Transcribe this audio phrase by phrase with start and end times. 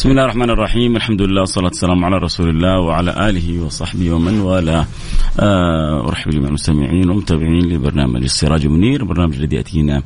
[0.00, 4.40] بسم الله الرحمن الرحيم الحمد لله والصلاة والسلام على رسول الله وعلى آله وصحبه ومن
[4.40, 4.86] والاه
[6.08, 10.02] أرحب جميع المستمعين والمتابعين لبرنامج السراج منير برنامج الذي يأتينا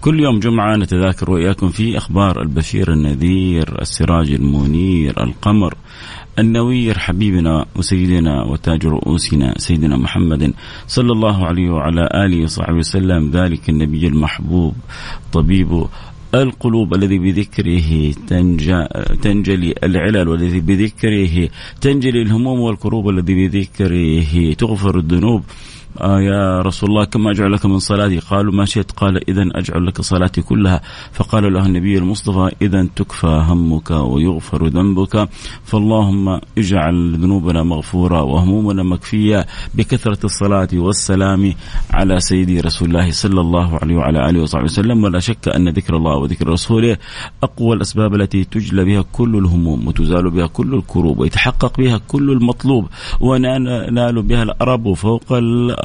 [0.00, 5.74] كل يوم جمعة نتذاكر وإياكم في أخبار البشير النذير السراج المنير القمر
[6.38, 10.54] النوير حبيبنا وسيدنا وتاج رؤوسنا سيدنا محمد
[10.86, 14.74] صلى الله عليه وعلى آله وصحبه وسلم ذلك النبي المحبوب
[15.32, 15.86] طبيب
[16.34, 18.12] القلوب الذي بذكره
[19.22, 21.48] تنجلي العلل والذي بذكره
[21.80, 25.42] تنجلي الهموم والكروب الذي بذكره تغفر الذنوب.
[26.00, 28.90] آه يا رسول الله كما أجعل لك من صلاتي؟ قالوا ما شئت.
[28.90, 30.80] قال إذا أجعل لك صلاتي كلها.
[31.12, 35.28] فقال له النبي المصطفى إذا تكفى همك ويغفر ذنبك.
[35.64, 41.54] فاللهم اجعل ذنوبنا مغفورة وهمومنا مكفية بكثرة الصلاة والسلام
[41.90, 45.04] على سيدي رسول الله صلى الله عليه وعلى آله وصحبه وسلم.
[45.04, 46.96] ولا شك أن ذكر الله وذكر رسوله
[47.42, 52.86] أقوى الأسباب التي تجلى بها كل الهموم وتزال بها كل الكروب ويتحقق بها كل المطلوب
[53.20, 55.24] وننال بها الأرب فوق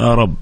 [0.04, 0.34] رب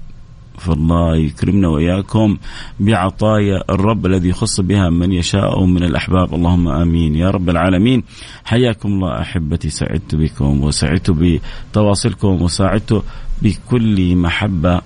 [0.57, 2.37] فالله يكرمنا وإياكم
[2.79, 6.33] بعطايا الرب الذي يخص بها من يشاء من الأحباب.
[6.33, 7.15] اللهم آمين.
[7.15, 8.03] يا رب العالمين
[8.45, 9.69] حياكم الله أحبتي.
[9.69, 13.03] سعدت بكم وسعدت بتواصلكم وسعدت
[13.41, 14.81] بكل محبة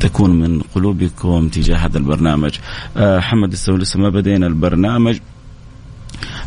[0.00, 2.58] تكون من قلوبكم تجاه هذا البرنامج.
[2.96, 5.18] آه حمد السوي لسه ما بدينا البرنامج.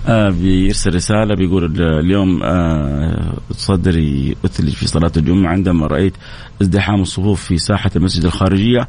[0.08, 6.14] آه بيرسل رسالة بيقول اليوم آه صدري أثلج في صلاة الجمعة عندما رأيت
[6.62, 8.88] ازدحام الصفوف في ساحة المسجد الخارجية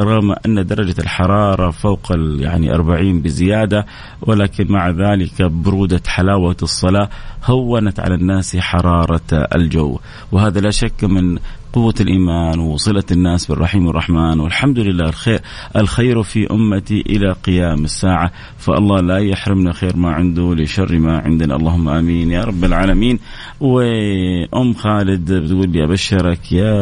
[0.00, 3.86] رغم أن درجة الحرارة فوق يعني 40 بزيادة
[4.22, 7.08] ولكن مع ذلك برودة حلاوة الصلاة
[7.44, 9.20] هونت على الناس حرارة
[9.54, 9.98] الجو.
[10.32, 11.38] وهذا لا شك من
[11.74, 15.40] قوة الإيمان وصلة الناس بالرحيم الرحمن والحمد لله الخير
[15.76, 18.30] الخير في أمتي إلى قيام الساعة.
[18.58, 21.56] فالله لا يحرمنا خير ما عنده لشر ما عندنا.
[21.56, 23.18] اللهم آمين يا رب العالمين.
[23.60, 26.74] وأم خالد بتقول لي أبشرك يا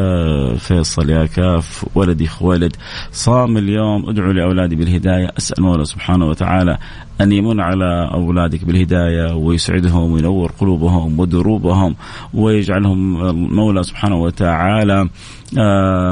[0.54, 2.76] فيصل يا كاف ولدي خوالد
[3.12, 5.28] صام اليوم أدعو لأولادي بالهداية.
[5.38, 6.78] أسأل مولى سبحانه وتعالى
[7.22, 11.94] أن يمن على أولادك بالهداية ويسعدهم وينور قلوبهم ودروبهم
[12.34, 15.08] ويجعلهم المولى سبحانه وتعالى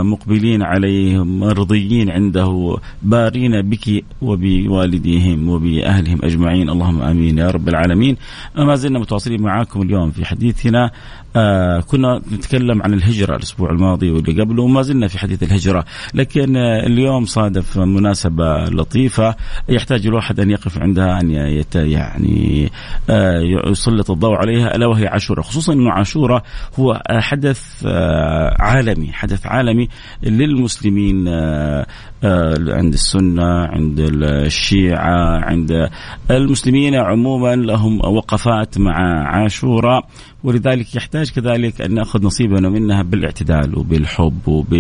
[0.03, 6.71] مقبلين عليه مرضيين عنده بارين بك وبوالديهم وبأهلهم أجمعين.
[6.71, 8.17] اللهم آمين يا رب العالمين.
[8.57, 10.91] ما زلنا متواصلين معاكم اليوم في حديثنا
[11.37, 15.85] آه كنا نتكلم عن الهجرة الأسبوع الماضي واللي قبله وما زلنا في حديث الهجرة.
[16.15, 19.35] لكن آه اليوم صادف مناسبة لطيفة
[19.69, 22.71] يحتاج الواحد أن يقف عندها أن يت يعني
[23.11, 23.41] آه
[23.71, 26.43] يسلط الضوء عليها ألا وهي عاشوراء خصوصا أنه عاشوراء
[26.79, 29.89] هو حدث آه عالمي حدث عالمي
[30.23, 31.87] للمسلمين آه
[32.25, 35.91] آه عند السنة عند الشيعة عند
[36.31, 40.07] المسلمين عموما لهم وقفات مع عاشوراء
[40.45, 44.73] ولذلك يحتاج كذلك أن نأخذ نصيبنا منها بالاعتدال وبالحب وب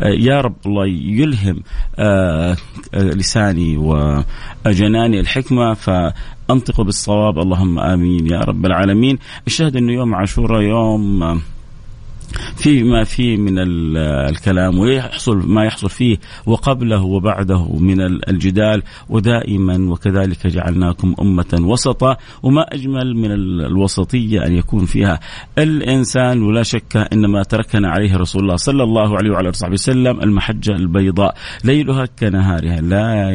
[0.00, 1.62] يا رب الله يلهم
[1.98, 2.56] آه
[2.94, 3.76] لساني
[4.66, 5.74] وجناني الحكمة.
[5.74, 9.18] فأنطق بالصواب اللهم آمين يا رب العالمين.
[9.46, 11.40] الشاهد أنه يوم عاشوراء يوم
[12.56, 13.54] في ما فيه من
[14.28, 22.62] الكلام ويحصل ما يحصل فيه وقبله وبعده من الجدال ودائما وكذلك جعلناكم أمة وسطا وما
[22.62, 23.30] أجمل من
[23.66, 25.20] الوسطية أن يكون فيها
[25.58, 30.20] الإنسان ولا شك إن ما تركنا عليه رسول الله صلى الله عليه وعلى آله وسلم
[30.20, 31.34] المحجة البيضاء
[31.64, 33.30] ليلها كنهارها لا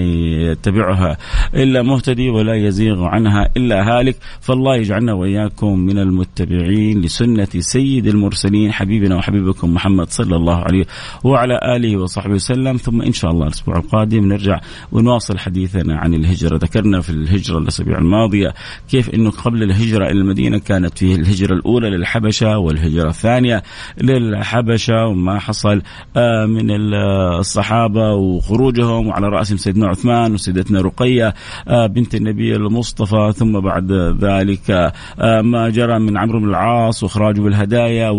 [0.51, 1.17] يتبعها
[1.55, 8.71] إلا مهتدي ولا يزيغ عنها إلا هالك فالله يجعلنا وإياكم من المتبعين لسنة سيد المرسلين
[8.83, 10.85] حبيبنا وحبيبكم محمد صلى الله عليه
[11.23, 12.77] وعلى آله وصحبه وسلم.
[12.77, 14.59] ثم إن شاء الله الأسبوع القادم نرجع
[14.91, 16.57] ونواصل حديثنا عن الهجرة.
[16.57, 18.53] ذكرنا في الهجرة الأسابيع الماضية
[18.89, 23.63] كيف إنه قبل الهجرة إلى المدينة كانت فيه الهجرة الأولى للحبشة والهجرة الثانية
[24.01, 25.81] للحبشة وما حصل
[26.17, 26.93] آه، من
[27.39, 31.33] الصحابة وخروجهم وعلى رأسهم سيدنا عثمان وسيدتنا رقية
[31.67, 33.33] آه، بنت النبي المصطفى.
[33.35, 34.71] ثم بعد ذلك
[35.19, 38.09] آه، ما جرى من عمرو بن العاص وإخراجه بالهدايا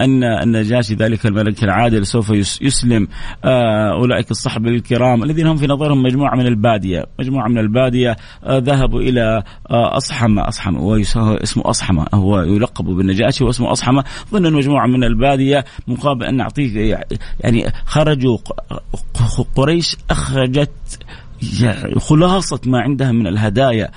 [0.00, 2.30] ان النجاشي ذلك الملك العادل سوف
[2.60, 3.08] يسلم
[3.44, 8.16] أولئك الصحابة الكرام الذين هم في نظرهم مجموعة من البادية، مجموعة من البادية
[8.48, 11.00] ذهبوا إلى اصحمه اصحمه
[11.42, 17.06] اسمه أصحمة هو يلقب بالنجاشي واسمه أصحمة ظن مجموعة من البادية مقابل أن نعطيك
[17.40, 18.38] يعني خرجوا
[19.56, 20.98] قريش أخرجت
[21.62, 23.90] يعني خلاصة ما عندها من الهدايا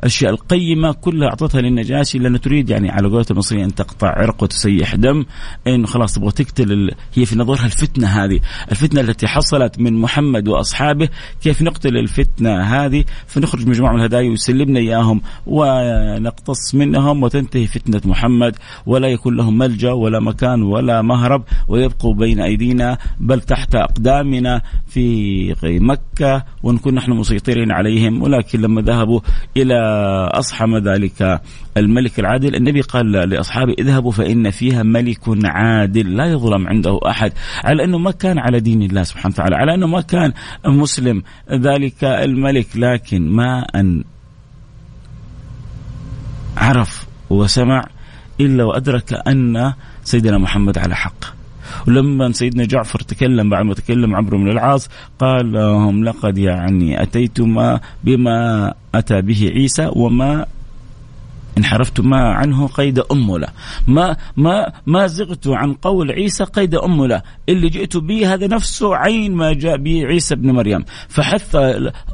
[0.00, 4.94] والاشياء القيمة كلها أعطتها للنجاشي لأنه تريد يعني على قولة المصريين أن تقطع عرق وتسيح
[4.94, 5.24] دم
[5.66, 6.94] انه خلاص تبغى تقتل ال...
[7.14, 11.08] هي في نظرها الفتنة هذه، الفتنة التي حصلت من محمد وأصحابه
[11.42, 18.56] كيف نقتل الفتنة هذه؟ فنخرج مجموعة من الهدايا ويسلمنا إياهم ونقتص منهم وتنتهي فتنة محمد.
[18.86, 25.54] ولا يكون لهم ملجأ ولا مكان ولا مهرب ويبقوا بين أيدينا بل تحت أقدامنا في
[25.64, 28.22] مكة ونكون نحن مسيطرين عليهم.
[28.22, 29.20] ولكن لما ذهبوا
[29.56, 29.89] إلى
[30.32, 31.40] أصحم ذلك
[31.76, 32.54] الملك العادل.
[32.54, 36.16] النبي قال لأصحابه اذهبوا فإن فيها ملك عادل.
[36.16, 37.32] لا يظلم عنده أحد.
[37.64, 40.32] على أنه ما كان على دين الله سبحانه وتعالى على أنه ما كان
[40.66, 41.22] مسلم
[41.52, 42.66] ذلك الملك.
[42.76, 44.04] لكن ما أن
[46.56, 47.84] عرف وسمع
[48.40, 49.72] إلا وأدرك أن
[50.04, 51.39] سيدنا محمد على حق.
[51.88, 54.88] ولما سيدنا جعفر تكلم بعد ما تكلم عمرو بن العاص
[55.18, 60.46] قال لهم لقد يعني أتيتما بما أتى به عيسى وما
[61.58, 63.48] انحرفتما عنه قيد أملة
[63.88, 69.34] ما ما ما زغت عن قول عيسى قيد أملة اللي جئت به هذا نفسه عين
[69.34, 70.84] ما جاء به عيسى ابن مريم.
[71.08, 71.56] فحث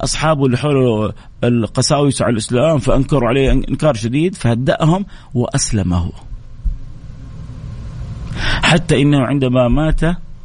[0.00, 1.12] أصحابه اللي حوله
[1.44, 6.25] القساوسة على الإسلام فأنكروا عليه إنكار شديد فهدأهم وأسلمه.
[8.38, 10.00] حتى إنه عندما مات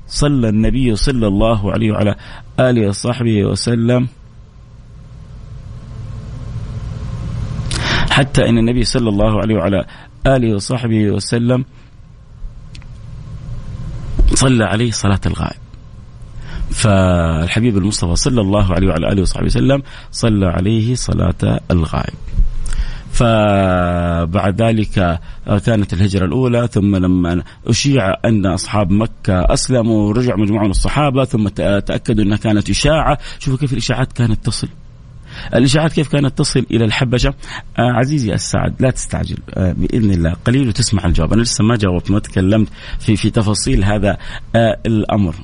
[0.07, 2.15] صلى النبي صلى الله عليه وعلى
[2.59, 4.07] آله وصحبه وسلم
[8.11, 9.85] حتى إن النبي صلى الله عليه وعلى
[10.27, 11.65] آله وصحبه وسلم
[14.35, 15.59] صلى عليه صلاة الغائب.
[16.71, 22.13] فالحبيب المصطفى صلى الله عليه وعلى آله وصحبه وسلم صلى عليه صلاة الغائب.
[23.11, 25.19] فبعد ذلك
[25.65, 31.47] كانت الهجرة الأولى ثم لما أشيع أن أصحاب مكة أسلموا ورجع مجموعة من الصحابة ثم
[31.47, 33.17] تأكدوا أنها كانت إشاعة.
[33.39, 34.67] شوفوا كيف الإشاعات كانت تصل.
[35.53, 37.33] الإشاعات كيف كانت تصل إلى الحبشة؟
[37.79, 39.37] آه عزيزي السعد لا تستعجل.
[39.53, 41.33] آه بإذن الله قليل وتسمع الجواب.
[41.33, 42.67] أنا لسه ما جاوبت ما تكلمت
[42.99, 44.17] في في تفاصيل هذا
[44.55, 45.35] آه الأمر.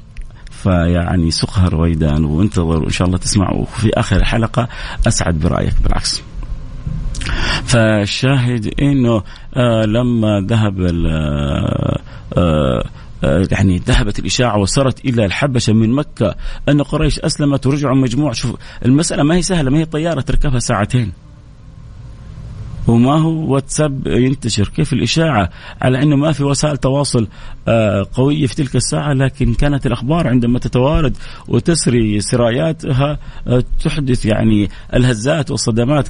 [0.52, 4.68] فيعني سقها رويدان وانتظر وان شاء الله تسمع وفي آخر الحلقة
[5.08, 6.24] أسعد برأيك بالعكس.
[7.66, 9.24] فالشاهد إنه
[9.56, 12.00] آه لما ذهب آه
[12.38, 12.84] آه
[13.52, 16.36] يعني ذهبت الإشاعة وصارت إلى الحبشة من مكة
[16.70, 21.12] أن قريش أسلمت ورجعوا مجموعة شوف المسألة ما هي سهلة ما هي طيارة تركبها ساعتين.
[22.88, 25.50] وما هو واتساب ينتشر؟ كيف الإشاعة؟
[25.82, 27.28] على أنه ما في وسائل تواصل
[27.68, 34.70] آه، قوية في تلك الساعة لكن كانت الأخبار عندما تتوارد وتسري سراياتها آه، تحدث يعني
[34.94, 36.08] الهزات والصدمات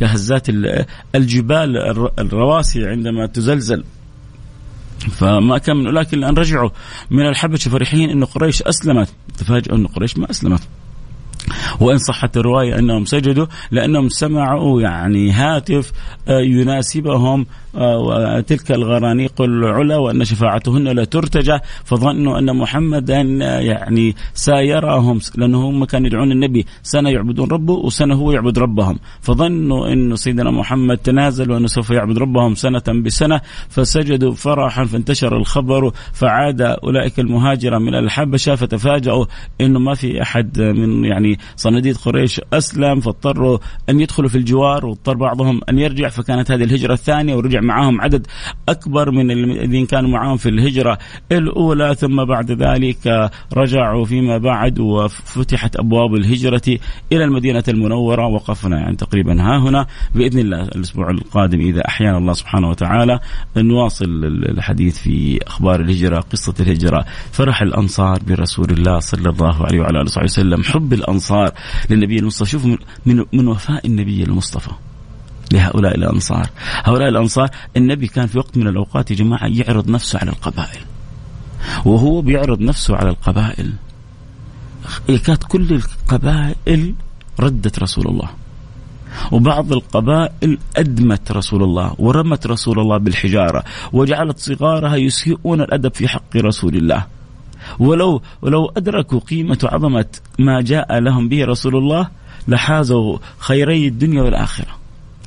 [0.00, 0.46] كهزات
[1.14, 1.76] الجبال
[2.18, 3.84] الرواسي عندما تزلزل.
[5.10, 6.70] فما كان من لكن الآن رجعوا
[7.10, 9.08] من الحبشة فرحين انه قريش أسلمت.
[9.38, 10.62] تفاجئوا انه قريش ما أسلمت.
[11.80, 15.92] وإن صحت الرواية أنهم سجدوا لأنهم سمعوا يعني هاتف
[16.28, 23.20] آه، يناسبهم وتلك الغرانيق العلا وأن شفاعتهن لا ترتجى فظنوا أن محمدا
[23.60, 28.98] يعني سايرهم لأنه هم كانوا يدعون النبي سنة يعبدون ربه وسنة هو يعبد ربهم.
[29.20, 35.92] فظنوا أن سيدنا محمد تنازل وأنه سوف يعبد ربهم سنة بسنة فسجدوا فرحا فانتشر الخبر
[36.12, 39.26] فعاد أولئك المهاجرة من الحبشة فتفاجأوا
[39.60, 45.14] أنه ما في أحد من يعني صناديد قريش أسلم فاضطروا أن يدخلوا في الجوار واضطر
[45.14, 48.26] بعضهم أن يرجع فكانت هذه الهجرة الثانية ورجع معهم عدد
[48.68, 50.98] أكبر من الذين كانوا معهم في الهجرة
[51.32, 56.78] الأولى ثم بعد ذلك رجعوا فيما بعد وفتحت أبواب الهجرة
[57.12, 62.32] إلى المدينة المنورة وقفنا يعني تقريبا ها هنا بإذن الله الأسبوع القادم إذا أحيانا الله
[62.32, 63.20] سبحانه وتعالى
[63.56, 70.00] نواصل الحديث في أخبار الهجرة قصة الهجرة فرح الأنصار برسول الله صلى الله عليه وعلى
[70.00, 71.52] آله وسلم حب الأنصار
[71.90, 72.50] للنبي المصطفى.
[72.50, 74.70] شوفوا من من وفاء النبي المصطفى.
[75.52, 76.50] لهؤلاء الأنصار.
[76.84, 80.80] هؤلاء الأنصار النبي كان في وقت من الأوقات يا جماعة يعرض نفسه على القبائل.
[81.84, 83.72] وهو بيعرض نفسه على القبائل.
[85.06, 86.94] كانت كل القبائل
[87.40, 88.28] ردت رسول الله.
[89.32, 96.36] وبعض القبائل أدمت رسول الله ورمت رسول الله بالحجارة وجعلت صغارها يسيئون الأدب في حق
[96.36, 97.06] رسول الله.
[97.78, 100.06] ولو ولو أدركوا قيمة وعظمة
[100.38, 102.08] ما جاء لهم به رسول الله
[102.48, 104.85] لحازوا خيري الدنيا والآخرة.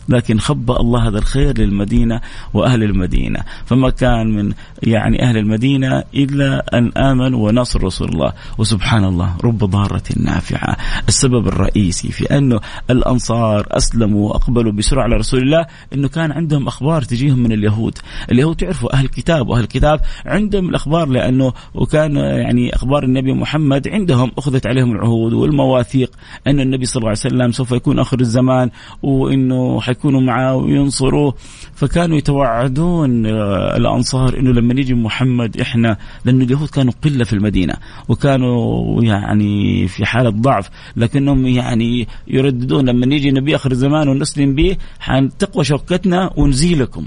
[0.10, 2.22] لكن خبأ الله هذا الخير للمدينة
[2.54, 3.40] وأهل المدينة.
[3.66, 8.34] فما كان من يعني أهل المدينة إلا أن آمنوا ونصر رسول الله.
[8.58, 10.78] وسبحان الله رب ضارة نافعة.
[11.08, 17.02] السبب الرئيسي في أنه الأنصار أسلموا وأقبلوا بسرعة على رسول الله أنه كان عندهم أخبار
[17.02, 17.98] تجيهم من اليهود.
[18.32, 24.32] اليهود تعرفوا أهل الكتاب وأهل الكتاب عندهم الأخبار لأنه وكان يعني أخبار النبي محمد عندهم
[24.38, 26.12] أخذت عليهم العهود والمواثيق
[26.48, 28.70] أن النبي صلى الله عليه وسلم سوف يكون آخر الزمان
[29.04, 31.34] وأنه يكونوا معه وينصروه.
[31.80, 37.74] فكانوا يتوعدون آه، الأنصار إنه لما يجي محمد إحنا لأنه اليهود كانوا قلة في المدينة
[38.10, 44.78] وكانوا يعني في حالة ضعف لكنهم يعني يرددون لما يجي نبي آخر الزمان ونسلم به
[45.00, 47.06] حتقوى شوكتنا ونزيلكم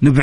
[0.00, 0.14] ونبعدكم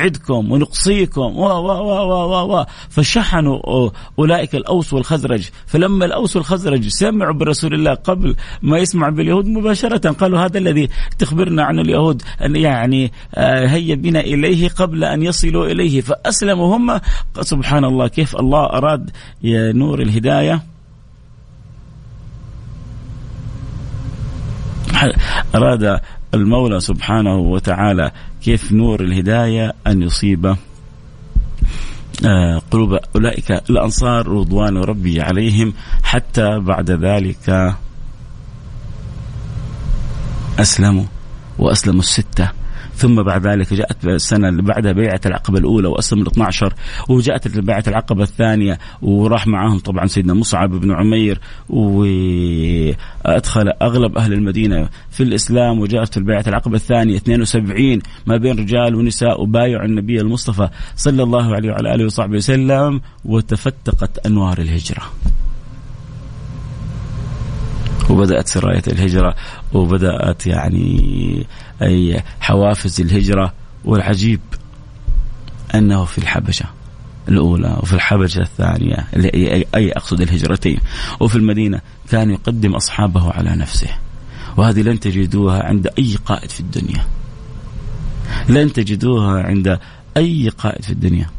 [0.52, 5.48] ونقصيكم و و و و و فشحنوا أولئك الأوس والخزرج.
[5.66, 11.64] فلما الأوس والخزرج سمعوا برسول الله قبل ما يسمع باليهود مباشرة قالوا هذا الذي تخبرنا
[11.64, 16.00] عن اليهود أن يعني آه، هيا بنا إليه قبل أن يصلوا إليه.
[16.00, 17.00] فاسلموا هم
[17.40, 19.10] سبحان الله كيف الله أراد
[19.74, 20.62] نور الهداية؟
[25.54, 26.00] أراد
[26.34, 28.10] المولى سبحانه وتعالى
[28.42, 30.56] كيف نور الهداية أن يصيب
[32.24, 37.76] آه، قلوب أولئك الأنصار رضوان ربي عليهم حتى بعد ذلك.
[40.58, 41.04] أسلموا
[41.58, 42.50] وأسلموا الستة.
[42.96, 46.74] ثم بعد ذلك جاءت السنة اللي بعدها بيعة العقبة الأولى وأسلم ال 12
[47.08, 54.88] وجاءت بيعة العقبة الثانية وراح معاهم طبعا سيدنا مصعب بن عمير وأدخل أغلب أهل المدينة
[55.10, 60.68] في الإسلام وجاءت في البيعة العقبة الثانية 72 ما بين رجال ونساء وبايعوا النبي المصطفى
[60.96, 65.02] صلى الله عليه وعلى آله وصحبه وسلم وتفتقت أنوار الهجرة.
[68.10, 69.34] وبدأت سراية الهجرة.
[69.72, 71.46] وبدأت يعني
[71.82, 73.52] أي حوافز الهجرة
[73.84, 74.40] والعجيب
[75.74, 76.64] أنه في الحبشة
[77.28, 79.06] الأولى وفي الحبشة الثانية
[79.74, 80.78] أي أقصد الهجرتين.
[81.20, 81.80] وفي المدينة
[82.10, 83.88] كان يقدم أصحابه على نفسه.
[84.56, 87.04] وهذه لن تجدوها عند أي قائد في الدنيا.
[88.48, 89.78] لن تجدوها عند
[90.16, 91.30] أي قائد في الدنيا.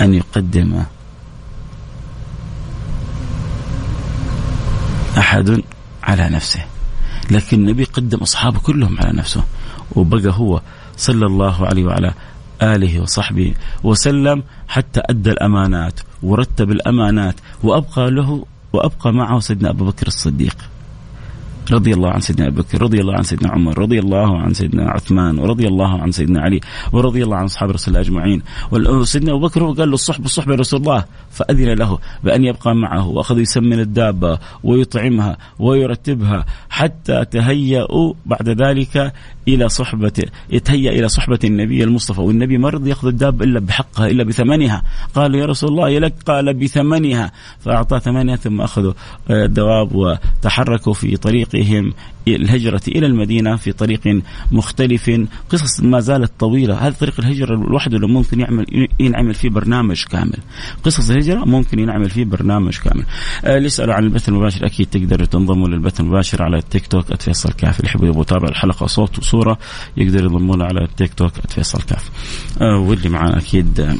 [0.00, 0.82] أن يقدم
[5.16, 5.62] أحد
[6.02, 6.64] على نفسه.
[7.30, 9.44] لكن النبي قدم أصحابه كلهم على نفسه.
[9.96, 10.60] وبقى هو
[10.96, 12.14] صلى الله عليه وعلى
[12.62, 13.54] آله وصحبه
[13.84, 20.56] وسلم حتى أدى الأمانات ورتب الأمانات وأبقى له وأبقى معه سيدنا أبو بكر الصديق.
[21.72, 24.90] رضي الله عن سيدنا ابي بكر رضي الله عن سيدنا عمر رضي الله عن سيدنا
[24.90, 26.60] عثمان ورضي الله عن سيدنا علي
[26.92, 28.42] ورضي الله عن أصحاب رسول الله اجمعين
[28.72, 31.04] وسيدنا أبو بكر قال له الصحبه الصحبه رسول الله.
[31.30, 39.12] فأذن له بأن يبقى معه وأخذ يسمن الدابة ويطعمها ويرتبها حتى تهيأوا بعد ذلك
[39.48, 42.20] إلى صحبة يتهيأ إلى صحبة النبي المصطفى.
[42.20, 44.82] والنبي ما رضي يأخذ الدابة إلا بحقها إلا بثمنها.
[45.14, 47.32] قال يا رسول الله يلك قال بثمنها.
[47.60, 48.92] فاعطاه ثمنها ثم أخذوا
[49.30, 51.16] الدواب وتحركوا في
[51.56, 51.92] طريقهم
[52.28, 54.22] الهجرة إلى المدينة في طريق
[54.52, 55.10] مختلف.
[55.50, 56.74] قصص ما زالت طويلة.
[56.74, 60.38] هذا طريق الهجرة لوحده لو ممكن يعمل ينعمل فيه برنامج كامل.
[60.84, 63.04] قصص الهجرة ممكن ينعمل فيه برنامج كامل.
[63.44, 64.66] آه، اللي يسألوا عن البث المباشر.
[64.66, 67.80] أكيد تقدروا تنضموا للبث المباشر على التيك توك @فيصل كاف.
[67.80, 69.58] اللي يحبوا يتابع الحلقة صوت وصورة
[69.96, 72.10] يقدر ينضموا على التيك توك @فيصل كاف.
[72.60, 73.96] آه، واللي معنا أكيد آه،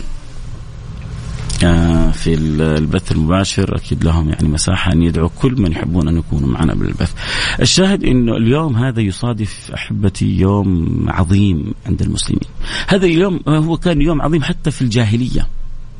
[2.26, 6.74] في البث المباشر أكيد لهم يعني مساحة أن يدعوا كل من يحبون أن يكونوا معنا
[6.74, 7.12] بالبث.
[7.60, 12.48] الشاهد إنه اليوم هذا يصادف أحبتي يوم عظيم عند المسلمين.
[12.88, 15.46] هذا اليوم هو كان يوم عظيم حتى في الجاهلية.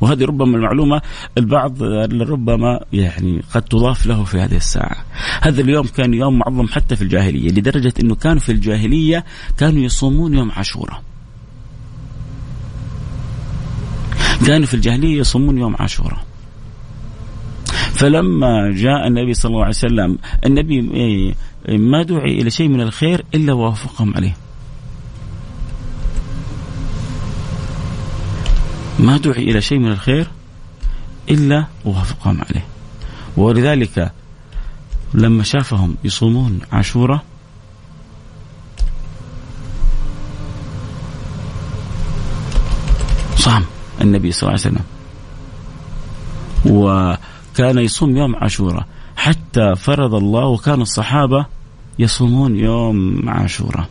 [0.01, 1.01] وهذه ربما المعلومة
[1.37, 1.83] البعض
[2.21, 5.05] ربما يعني قد تضاف له في هذه الساعة
[5.41, 9.25] هذا اليوم كان يوم معظم حتى في الجاهلية لدرجة أنه كانوا في الجاهلية
[9.57, 11.01] كانوا يصومون يوم عاشوراء
[14.45, 16.25] كانوا في الجاهلية يصومون يوم عاشوراء.
[17.93, 21.33] فلما جاء النبي صلى الله عليه وسلم النبي إيه،
[21.77, 24.37] ما دعي إلى شيء من الخير إلا وافقهم عليه.
[28.99, 30.27] ما دعي إلى شيء من الخير
[31.29, 32.65] إلا وافقهم عليه.
[33.37, 34.11] ولذلك
[35.13, 37.23] لما شافهم يصومون عاشوراء
[43.35, 43.65] صام.
[44.01, 44.85] النبي صلى الله عليه وسلم.
[46.65, 48.85] وكان يصوم يوم عاشوراء.
[49.15, 51.45] حتى فرض الله وكان الصحابة
[51.99, 53.87] يصومون يوم عاشوراء.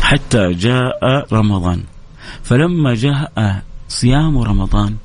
[0.00, 1.82] حتى جاء رمضان.
[2.42, 4.96] فلما جاء صيام رمضان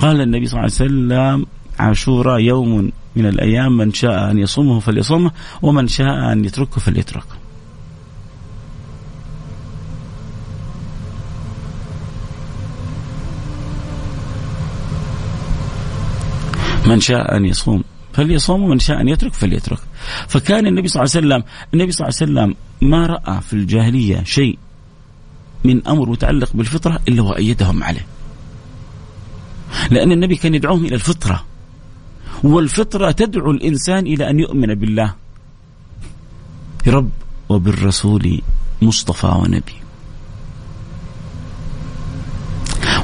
[0.00, 1.46] قال النبي صلى الله عليه وسلم
[1.78, 5.30] عاشوراء يوم من الأيام من شاء أن يصومه فليصومه
[5.62, 7.36] ومن شاء أن يتركه فليتركه.
[16.86, 17.84] من شاء أن يصوم.
[18.12, 19.78] فليصوم ومن شاء أن يترك فليترك.
[20.28, 22.56] فكان النبي صلى الله عليه وسلم النبي صلى الله عليه وسلم
[22.90, 24.58] ما رأى في الجاهلية شيء
[25.64, 28.06] من أمر متعلق بالفطرة إلا وأيدهم عليه.
[29.90, 31.44] لأن النبي كان يدعوهم إلى الفطرة.
[32.44, 35.14] والفطرة تدعو الإنسان إلى أن يؤمن بالله.
[36.86, 37.10] رب
[37.48, 38.40] وبالرسول
[38.82, 39.74] مصطفى ونبي.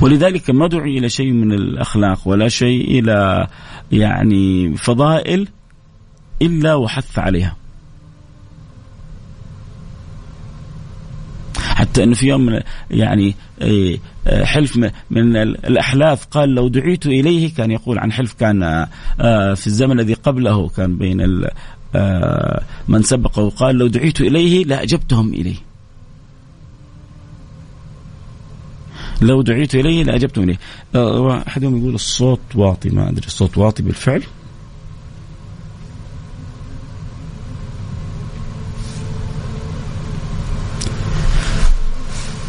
[0.01, 3.47] ولذلك ما دعي إلى شيء من الأخلاق ولا شيء إلى
[3.93, 5.49] يعني فضائل
[6.43, 7.57] إلا وحث عليها
[11.59, 14.77] حتى إنه في يوم من يعني إيه، حلف
[15.11, 18.87] من الأحلاف قال لو دعيت إليه كان يقول عن حلف كان
[19.21, 21.45] آه، في الزمن الذي قبله كان بين
[21.95, 25.70] آه، من سبقه قال لو دعيت إليه لأجبتهم إليه.
[29.23, 30.59] لو دعيت إليه لاجبتهم اليه.
[31.49, 34.23] أحدهم يقول الصوت واطي ما أدري الصوت واطي بالفعل.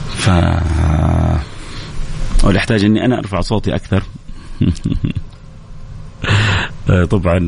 [0.09, 0.29] ف
[2.43, 4.03] ولا يحتاج إني أنا أرفع صوتي أكثر
[7.11, 7.47] طبعا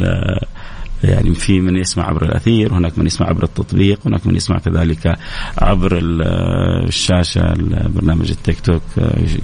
[1.04, 5.18] يعني في من يسمع عبر الأثير هناك من يسمع عبر التطبيق هناك من يسمع كذلك
[5.58, 6.00] عبر
[6.88, 7.54] الشاشة
[7.96, 8.82] برنامج التيك توك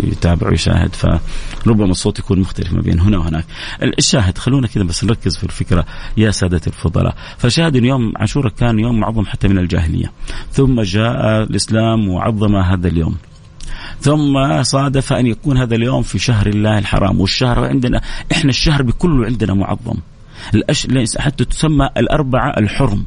[0.04, 3.46] يتابع ويشاهد فربما الصوت يكون مختلف ما بين هنا وهناك.
[3.98, 5.86] الشاهد خلونا كذا بس نركز في الفكرة.
[6.18, 7.16] يا ساده الفضلاء.
[7.38, 10.12] فشاهد يوم عاشوراء كان يوم معظم حتى من الجاهلية.
[10.52, 13.18] ثم جاء الإسلام وعظم هذا اليوم.
[14.02, 17.22] ثم صادف أن يكون هذا اليوم في شهر الله الحرام.
[17.22, 19.98] والشهر عندنا إحنا الشهر بكله عندنا معظم.
[20.56, 21.18] الأش...
[21.18, 23.06] حتى تسمى الأربعة الحرم.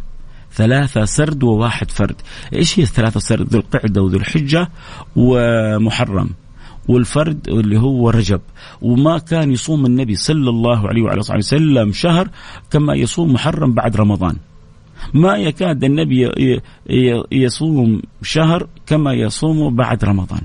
[0.52, 2.16] ثلاثة سرد وواحد فرد.
[2.54, 4.68] إيش هي الثلاثة سرد؟ ذو القعدة وذو الحجة
[5.16, 6.30] ومحرم.
[6.88, 8.40] والفرد اللي هو رجب.
[8.82, 12.28] وما كان يصوم النبي صلى الله عليه وعلى صحبه وسلم شهر
[12.70, 14.36] كما يصوم محرم بعد رمضان.
[15.14, 16.30] ما يكاد النبي
[17.32, 20.40] يصوم شهر كما يصوم بعد رمضان.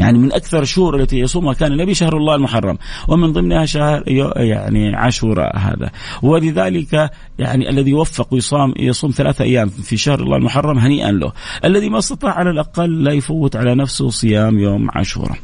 [0.00, 2.78] يعني من أكثر الشهور التي يصومها كان النبي شهر الله المحرم
[3.08, 4.02] ومن ضمنها شهر
[4.36, 5.90] يعني عاشوراء هذا.
[6.22, 11.32] ولذلك يعني الذي يوفق ويصام يصوم ثلاثة أيام في شهر الله المحرم هنيئا له.
[11.64, 15.38] الذي ما استطاع على الأقل لا يفوت على نفسه صيام يوم عاشوراء.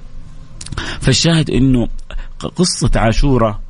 [1.00, 1.88] فالشاهد إنه
[2.56, 3.60] قصة عاشوراء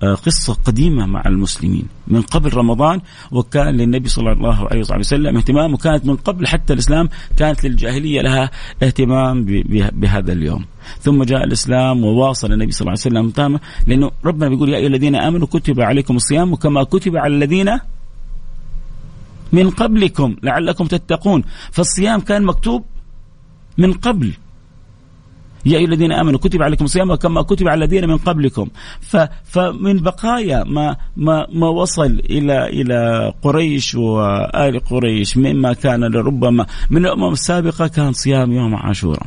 [0.00, 1.86] قصة قديمة مع المسلمين.
[2.08, 3.00] من قبل رمضان
[3.32, 8.50] وكان للنبي صلى الله عليه وسلم اهتمام وكانت من قبل حتى الإسلام كانت للجاهلية لها
[8.82, 9.44] اهتمام
[9.92, 10.64] بهذا اليوم.
[11.00, 14.86] ثم جاء الإسلام وواصل النبي صلى الله عليه وسلم تامة لأنه ربنا بيقول يا أيها
[14.86, 17.78] الذين آمنوا كتب عليكم الصيام وكما كتب على الذين
[19.52, 21.44] من قبلكم لعلكم تتقون.
[21.72, 22.84] فالصيام كان مكتوب
[23.78, 24.32] من قبل.
[25.66, 28.68] يا أيها الذين آمنوا كتب عليكم الصيام كما كتب على الذين من قبلكم.
[29.44, 37.06] فمن بقايا ما ما ما وصل إلى إلى قريش وآل قريش مما كان لربما من
[37.06, 39.26] الأمم السابقة كان صيام يوم عاشوراء.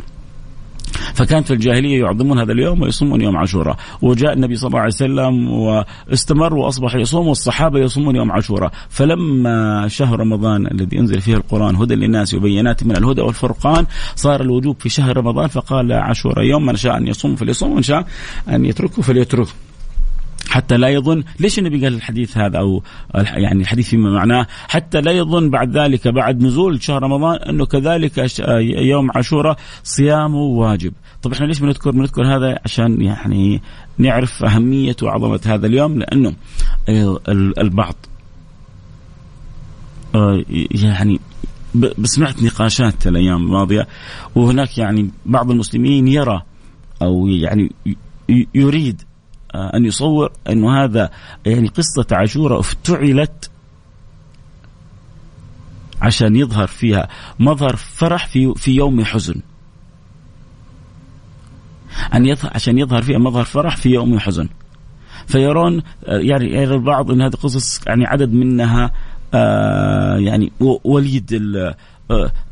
[1.13, 3.75] فكانت في الجاهلية يعظمون هذا اليوم ويصومون يوم عاشوراء.
[4.01, 8.71] وجاء النبي صلى الله عليه وسلم واستمر وأصبح يصوم والصحابة يصومون يوم عاشوراء.
[8.89, 14.75] فلما شهر رمضان الذي أنزل فيه القرآن هدى للناس وبينات من الهدى والفرقان صار الوجوب
[14.79, 18.05] في شهر رمضان فقال عاشوراء يوم من شاء أن يصوم فليصوم ومن شاء
[18.49, 19.51] أن يتركه فليتركه.
[20.49, 22.83] حتى لا يظن ليش النبي قال الحديث هذا أو
[23.15, 28.25] يعني الحديث فيما معناه؟ حتى لا يظن بعد ذلك بعد نزول شهر رمضان أنه كذلك
[28.61, 30.93] يوم عاشوراء صيامه واجب.
[31.21, 33.61] طب إحنا ليش بنذكر بنذكر هذا؟ عشان يعني
[33.97, 36.33] نعرف أهمية وعظمة هذا اليوم لأنه
[37.57, 37.95] البعض
[40.15, 41.19] آه، يعني
[42.03, 43.87] سمعت نقاشات الأيام الماضية
[44.35, 46.41] وهناك يعني بعض المسلمين يرى
[47.01, 47.71] أو يعني
[48.55, 49.01] يريد
[49.55, 51.09] آه، أن يصور أنه هذا
[51.45, 53.49] يعني قصة عاشوراء افتعلت
[56.01, 59.41] عشان يظهر فيها مظهر فرح في في يوم حزن.
[62.13, 64.49] أن يظهر عشان يظهر فيها مظهر فرح في يوم حزن.
[65.27, 68.91] فيرون يعني يرى البعض أن هذه قصص يعني عدد منها
[69.33, 70.51] آه يعني
[70.83, 71.75] وليد آه، آه،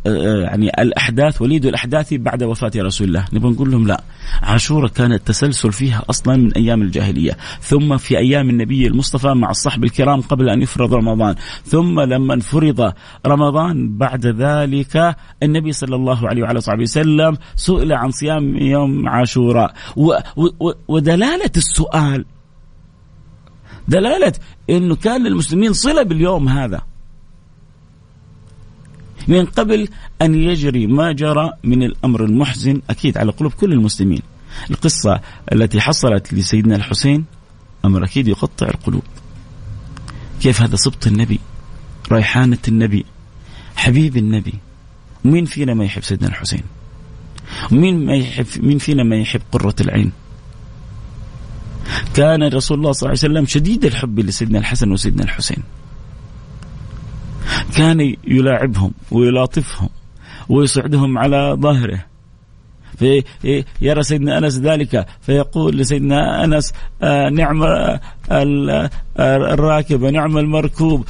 [0.06, 3.26] يعني الأحداث وليد الأحداث بعد وفاة رسول الله.
[3.34, 4.04] نبغى نقول لهم لا.
[4.42, 7.38] عاشوراء كان التسلسل فيها أصلا من أيام الجاهلية.
[7.62, 11.36] ثم في أيام النبي المصطفى مع الصحب الكرام قبل أن يفرض رمضان.
[11.66, 12.94] ثم لما فرض
[13.26, 19.74] رمضان بعد ذلك النبي صلى الله عليه وعلى صحبه وسلم سئل عن صيام يوم عاشوراء.
[20.88, 22.26] ودلالة السؤال
[23.88, 24.34] دلالة
[24.70, 26.82] إنه كان للمسلمين صلة باليوم هذا.
[29.28, 29.88] من قبل
[30.22, 34.22] أن يجري ما جرى من الأمر المحزن أكيد على قلوب كل المسلمين.
[34.70, 35.22] القصة
[35.54, 37.26] التي حصلت لسيدنا الحسين
[37.86, 39.04] أمر أكيد يقطع القلوب.
[40.42, 41.40] كيف هذا سبط النبي؟
[42.12, 43.06] ريحانة النبي
[43.76, 44.54] حبيب النبي.
[45.26, 46.64] مين فينا ما يحب سيدنا الحسين؟
[47.72, 50.12] مين ما يحب مين فينا ما يحب قرة العين؟
[52.14, 55.64] كان رسول الله صلى الله عليه وسلم شديد الحب لسيدنا الحسن وسيدنا الحسين.
[57.78, 59.90] كان يلاعبهم ويلاطفهم
[60.50, 62.11] ويصعدهم على ظهره.
[63.82, 67.64] يرى سيدنا أنس ذلك فيقول لسيدنا أنس آه نعم
[69.20, 71.06] الراكب ونعم المركوب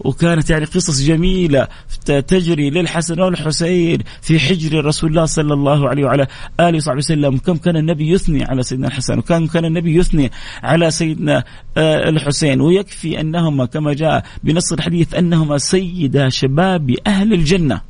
[0.00, 1.68] وكانت يعني قصص جميلة
[2.06, 6.26] تجري للحسن والحسين في حجر رسول الله صلى الله عليه وعلى
[6.60, 7.38] آله وصحبه وسلم.
[7.38, 10.30] كم كان النبي يثني على سيدنا الحسن وكم كان النبي يثني
[10.62, 11.44] على سيدنا
[11.76, 12.60] آه، الحسين.
[12.60, 17.89] ويكفي أنهما كما جاء بنص الحديث أنهما سيدا شباب أهل الجنة.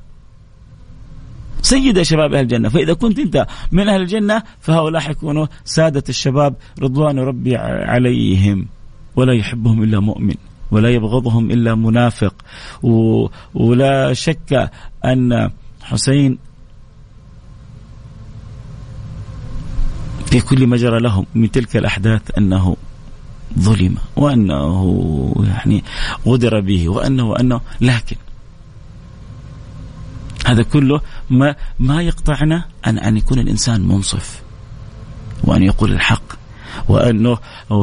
[1.62, 2.68] سيد شباب أهل الجنة.
[2.68, 8.66] فإذا كنت أنت من أهل الجنة فهؤلاء حيكونوا سادة الشباب رضوان ربي عليهم.
[9.16, 10.35] ولا يحبهم إلا مؤمن
[10.70, 12.35] ولا يبغضهم إلا منافق.
[12.83, 13.27] و...
[13.55, 14.70] ولا شك
[15.05, 15.51] أن
[15.83, 16.38] حسين
[20.31, 22.77] في كل ما جرى له من تلك الأحداث أنه
[23.59, 25.85] ظلم وأنه يعني
[26.27, 28.16] غدر به وانه وانه لكن
[30.50, 34.42] هذا كله ما ما يقطعنا أن أن يكون الإنسان منصف
[35.44, 36.22] وأن يقول الحق
[36.88, 37.38] وأنه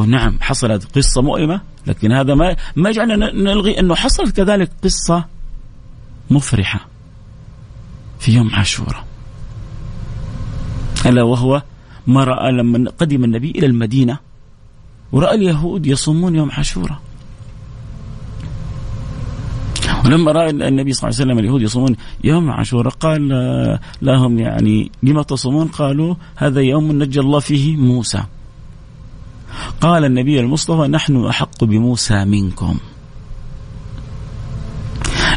[0.07, 5.25] نعم حصلت قصة مؤلمة لكن هذا ما ما يجعلنا نلغي أنه حصلت كذلك قصة
[6.31, 6.87] مفرحة
[8.19, 9.05] في يوم عاشوراء.
[11.05, 11.63] ألا وهو
[12.07, 14.17] ما رأى لما قدم النبي إلى المدينة
[15.11, 17.06] ورأى اليهود يصومون يوم عاشوراء.
[20.07, 23.29] ولما رأى النبي صلى الله عليه وسلم اليهود يصومون يوم عاشوراء قال
[24.01, 28.23] لهم يعني لما تصومون؟ قالوا هذا يوم نجى الله فيه موسى.
[29.81, 32.77] قال النبي المصطفى نحن أحق بموسى منكم.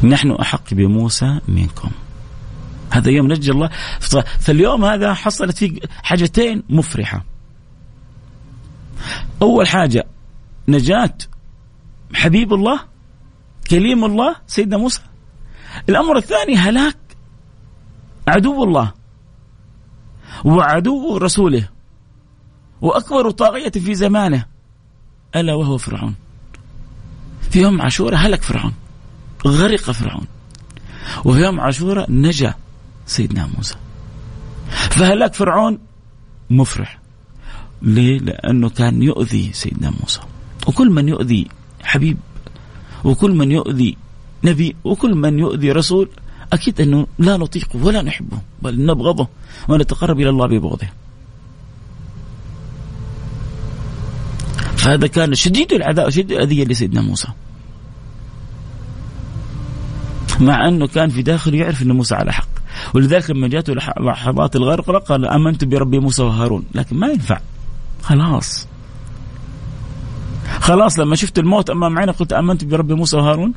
[0.04, 1.90] نحن أحق بموسى منكم.
[2.90, 3.70] هذا يوم نجى الله
[4.40, 7.24] فاليوم هذا حصلت فيه حاجتين مفرحة.
[9.42, 10.06] أول حاجة
[10.68, 11.14] نجاة
[12.14, 12.80] حبيب الله
[13.70, 15.00] كليم الله سيدنا موسى.
[15.88, 16.96] الأمر الثاني هلاك
[18.28, 18.92] عدو الله
[20.44, 21.68] وعدو رسوله
[22.80, 24.46] وأكبر طاغية في زمانه
[25.36, 26.14] ألا وهو فرعون.
[27.50, 28.74] في يوم عاشوراء هلك فرعون
[29.46, 30.26] غرق فرعون
[31.24, 32.54] وفي يوم عاشوراء نجا
[33.06, 33.76] سيدنا موسى.
[34.70, 35.78] فهلاك فرعون
[36.50, 36.98] مفرح.
[37.82, 40.20] ليه؟ لأنه كان يؤذي سيدنا موسى.
[40.66, 41.48] وكل من يؤذي
[41.82, 42.18] حبيب
[43.04, 43.96] وكل من يؤذي
[44.44, 46.08] نبي وكل من يؤذي رسول
[46.52, 49.28] أكيد أنه لا نطيقه ولا نحبه بل نبغضه
[49.68, 50.88] ونتقرب إلى الله ببغضه.
[54.76, 57.28] فهذا كان شديد العداء وشديد الأذية لسيدنا موسى.
[60.40, 62.48] مع أنه كان في داخله يعرف أن موسى على حق.
[62.94, 66.64] ولذلك لما جاءته لحظات الغرق قال آمنت بربي موسى وهارون.
[66.74, 67.40] لكن ما ينفع.
[68.02, 68.69] خلاص.
[70.60, 73.52] خلاص لما شفت الموت أمام عينك قلت آمنت برب موسى وهارون.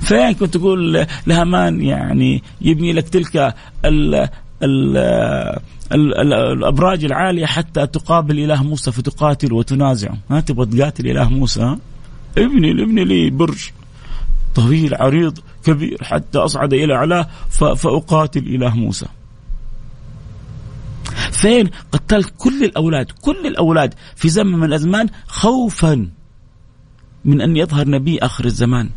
[0.00, 3.36] فين كنت تقول لهامان يعني يبني لك تلك
[3.84, 4.96] ال ال
[5.92, 10.16] ال ال الأبراج العالية حتى تقابل إله موسى فتقاتل وتنازعه.
[10.30, 11.78] ما تبغى تقاتل إله موسى ها؟
[12.38, 13.70] ابني ابني لي برج
[14.54, 17.28] طويل عريض كبير حتى أصعد إلى أعلاه
[17.76, 19.06] فأقاتل إله موسى.
[21.32, 26.08] فين قتلت كل الأولاد كل الأولاد في زمن من الأزمان خوفا
[27.24, 28.90] من أن يظهر نبي آخر الزمان.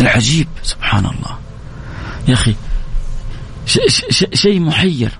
[0.00, 1.38] العجيب سبحان الله
[2.28, 2.54] يا أخي
[4.34, 5.18] شيء محير.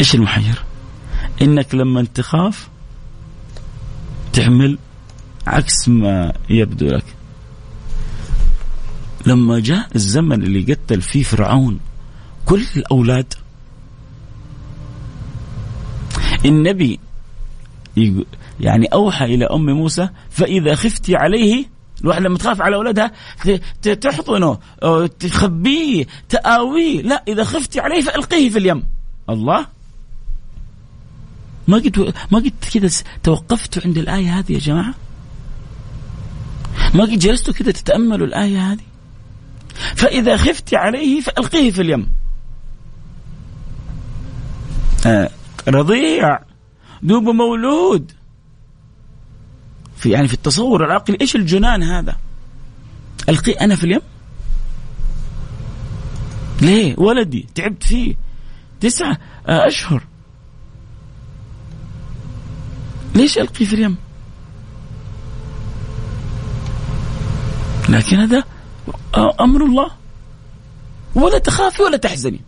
[0.00, 0.62] إيش المحير؟
[1.42, 2.68] إنك لما تخاف
[4.32, 4.78] تعمل
[5.46, 7.04] عكس ما يبدو لك.
[9.26, 11.80] لما جاء الزمن اللي قتل فيه فرعون
[12.44, 13.34] كل الأولاد
[16.44, 17.00] النبي
[18.60, 21.64] يعني أوحى إلى أم موسى فإذا خفت عليه
[22.00, 23.12] الواحد لما تخاف على أولادها
[23.82, 24.58] تحضنه
[25.06, 28.82] تخبيه تآويه لا إذا خفت عليه فألقيه في اليم.
[29.30, 29.66] الله؟
[31.68, 32.90] ما قد ما قد كذا
[33.22, 34.94] توقفتوا عند الآية هذه يا جماعة؟
[36.96, 38.84] ما جلستوا كذا تتأملوا الآية هذه
[39.96, 42.08] فإذا خفت عليه فألقيه في اليم
[45.06, 45.30] آه
[45.68, 46.38] رضيع
[47.02, 48.12] دوب مولود
[49.96, 52.16] في يعني في التصور العقلي إيش الجنان هذا؟
[53.28, 54.00] القي أنا في اليم؟
[56.62, 58.14] ليه؟ ولدي تعبت فيه
[58.80, 60.02] تسعة أشهر
[63.14, 63.96] ليش القي في اليم؟
[67.88, 68.44] لكن هذا
[69.40, 69.90] أمر الله.
[71.14, 72.40] ولا تخافي ولا تحزني.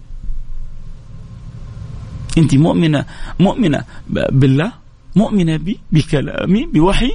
[2.39, 3.05] أنت مؤمنة
[3.41, 4.73] مؤمنة بالله
[5.17, 7.13] مؤمنة بي بكلامي بوحي.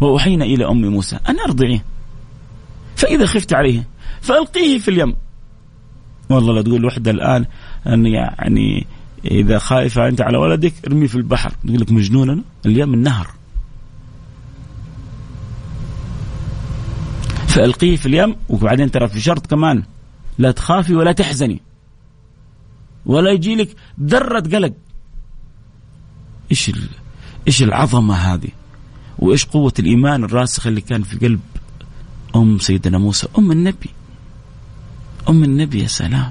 [0.00, 1.84] وأوحينا إلى أم موسى أن ارضعيه
[2.96, 3.88] فإذا خفت عليه
[4.20, 5.16] فألقيه في اليم.
[6.30, 7.46] والله لا تقول وحدة الآن
[7.86, 8.86] أن يعني
[9.24, 11.52] إذا خايفه أنت على ولدك ارميه في البحر.
[11.66, 13.37] تقول لك مجنون أنا؟ اليم النهر.
[17.48, 19.82] فألقيه في اليم وبعدين ترى في شرط كمان
[20.38, 21.60] لا تخافي ولا تحزني.
[23.06, 24.72] ولا يجي لك ذرة قلق.
[26.50, 26.70] إيش
[27.46, 28.48] إيش العظمة هذه؟
[29.18, 31.40] وإيش قوة الإيمان الراسخ اللي كان في قلب
[32.36, 33.90] أم سيدنا موسى أم النبي؟
[35.28, 36.30] أم النبي يا سلام.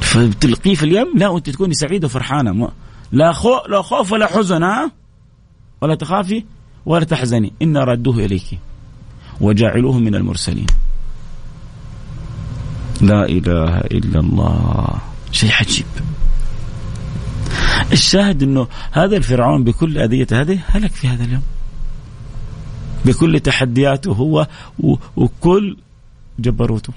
[0.00, 2.70] فبتلقيه في اليم؟ لا وأنت تكوني سعيدة وفرحانة.
[3.12, 4.92] لا خوف لا خوف ولا حزن ها؟
[5.80, 6.44] ولا تخافي؟
[6.86, 8.58] ولا تحزني إنا ردوه إليك
[9.40, 10.66] وجاعلوه من المرسلين.
[13.00, 14.98] لا إله إلا الله.
[15.32, 15.86] شيء عجيب.
[17.92, 21.42] الشاهد إنه هذا الفرعون بكل اذيته هذه هلك في هذا اليوم.
[23.04, 24.46] بكل تحدياته هو
[25.16, 25.76] وكل
[26.38, 26.92] جبروته.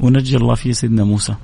[0.00, 1.34] ونجى الله فيه سيدنا موسى.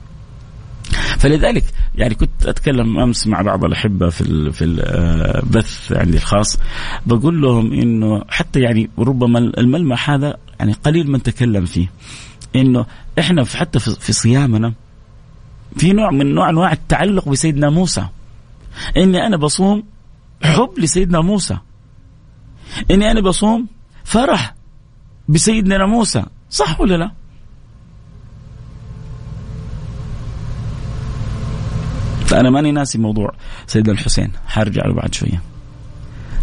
[1.19, 6.59] فلذلك يعني كنت أتكلم أمس مع بعض الأحبة في في البث عندي الخاص.
[7.07, 11.91] بقول لهم إنه حتى يعني ربما الملمح هذا يعني قليل من تكلم فيه.
[12.57, 12.87] إنه
[13.19, 14.73] إحنا في حتى في صيامنا
[15.77, 18.07] في نوع من نوع أنواع التعلق بسيدنا موسى.
[18.97, 19.83] إني أنا بصوم
[20.43, 21.59] حب لسيدنا موسى.
[22.91, 23.67] إني أنا بصوم
[24.05, 24.55] فرح
[25.29, 26.25] بسيدنا موسى.
[26.51, 27.11] صح ولا لا؟
[32.33, 33.33] فانا ماني ناسي موضوع
[33.67, 35.43] سيدنا الحسين حارجع له بعد شوية.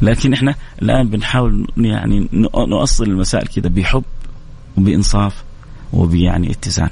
[0.02, 2.28] لكن إحنا الآن بنحاول يعني
[2.68, 4.04] نؤصل المسائل كذا بحب
[4.78, 5.44] وبإنصاف
[5.94, 6.90] وبيعني اتزان.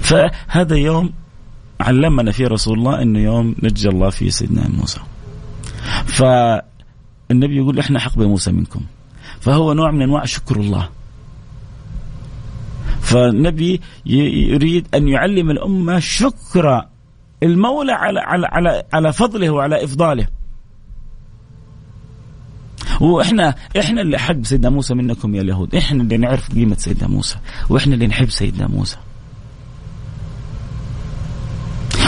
[0.00, 1.12] فهذا يوم
[1.80, 5.00] علمنا فيه رسول الله إنه يوم نجى الله فيه سيدنا موسى.
[6.06, 8.80] فالنبي يقول إحنا حق بموسى منكم.
[9.40, 10.88] فهو نوع من أنواع شكر الله.
[13.00, 16.84] فالنبي يريد أن يعلم الأمة شكر
[17.44, 20.26] المولى على على على على فضله وعلى إفضاله
[23.00, 27.36] وإحنا إحنا اللي احق سيدنا موسى منكم يا اليهود، إحنا اللي نعرف قيمة سيدنا موسى،
[27.68, 28.96] وإحنا اللي نحب سيدنا موسى.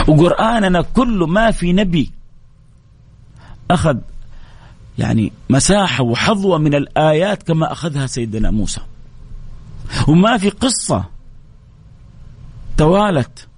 [0.08, 2.10] وقرآننا كله ما في نبي
[3.70, 3.96] أخذ
[4.98, 8.80] يعني مساحة وحظوة من الآيات كما أخذها سيدنا موسى.
[10.08, 11.04] وما في قصة
[12.76, 13.48] توالت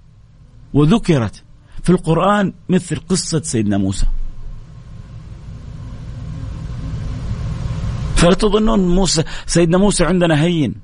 [0.73, 1.43] وذكرت
[1.83, 4.05] في القرآن مثل قصة سيدنا موسى.
[8.15, 10.75] فلا تظنون موسى سيدنا موسى عندنا هين.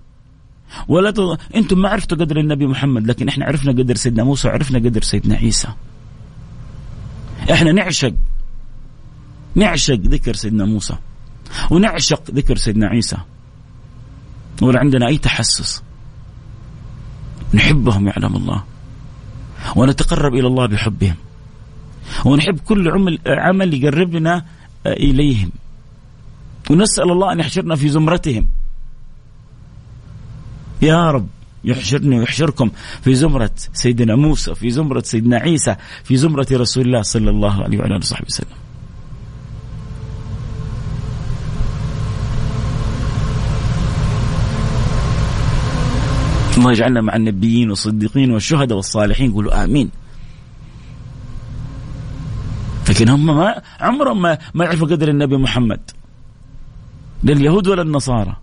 [0.87, 1.37] ولا تظن...
[1.55, 5.35] أنتم ما عرفتوا قدر النبي محمد لكن إحنا عرفنا قدر سيدنا موسى وعرفنا قدر سيدنا
[5.35, 5.67] عيسى.
[7.51, 8.13] إحنا نعشق
[9.55, 10.95] نعشق ذكر سيدنا موسى
[11.71, 13.17] ونعشق ذكر سيدنا عيسى.
[14.61, 15.83] ولا عندنا أي تحسس.
[17.53, 18.63] نحبهم يعلم الله.
[19.75, 21.15] ونتقرب إلى الله بحبهم.
[22.25, 22.91] ونحب كل
[23.27, 24.45] عمل يقربنا
[24.85, 25.51] إليهم.
[26.69, 28.47] ونسأل الله أن يحشرنا في زمرتهم.
[30.81, 31.27] يا رب
[31.63, 37.29] يحشرني ويحشركم في زمرة سيدنا موسى في زمرة سيدنا عيسى في زمرة رسول الله صلى
[37.29, 38.64] الله عليه وعلى آله وصحبه وسلم.
[46.57, 49.91] الله يجعلنا مع النبيين والصديقين والشهداء والصالحين قولوا آمين.
[52.89, 55.91] لكن هم ما عمرهم ما ما يعرفوا قدر النبي محمد.
[57.23, 58.37] لا اليهود ولا النصارى.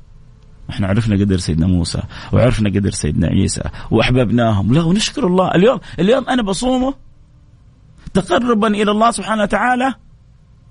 [0.70, 4.74] إحنا عرفنا قدر سيدنا موسى وعرفنا قدر سيدنا عيسى وأحببناهم.
[4.74, 5.54] لا ونشكر الله.
[5.54, 6.94] اليوم اليوم أنا بصومه
[8.14, 9.94] تقربا إلى الله سبحانه وتعالى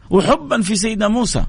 [0.09, 1.45] وحبا في سيدنا موسى.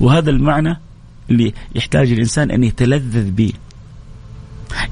[0.00, 0.80] وهذا المعنى
[1.30, 3.52] اللي يحتاج الإنسان أن يتلذذ به.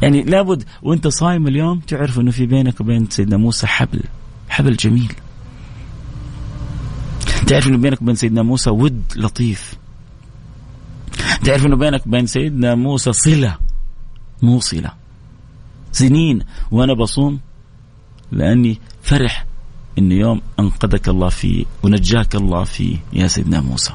[0.02, 4.00] يعني لابد وأنت صايم اليوم تعرف أنه في بينك وبين سيدنا موسى حبل
[4.48, 5.12] حبل جميل.
[7.46, 9.74] تعرف أنه بينك وبين سيدنا موسى ود لطيف.
[11.44, 13.58] تعرف أنه بينك وبين سيدنا موسى صلة
[14.42, 14.92] موصلة.
[15.92, 17.40] سنين وأنا بصوم
[18.32, 19.46] لأني فرح
[19.98, 23.92] ان يوم أنقذك الله فيه ونجاك الله فيه يا سيدنا موسى.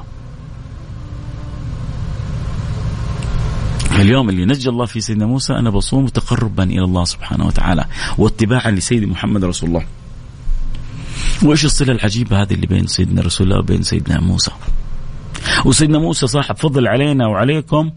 [3.92, 7.84] اليوم اللي نجى الله في سيدنا موسى أنا بصوم تقربا إلى الله سبحانه وتعالى
[8.18, 9.86] واتباعا لسيدي محمد رسول الله.
[11.42, 14.50] وإيش الصلة العجيبة هذه اللي بين سيدنا رسول الله وبين سيدنا موسى.
[15.64, 17.90] وسيدنا موسى صاحب فضل علينا وعليكم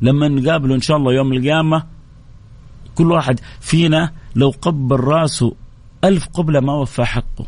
[0.00, 1.84] لما نقابله إن شاء الله يوم القيامة
[2.94, 5.54] كل واحد فينا لو قبل راسه
[6.04, 7.46] ألف قبلة ما وفى حقه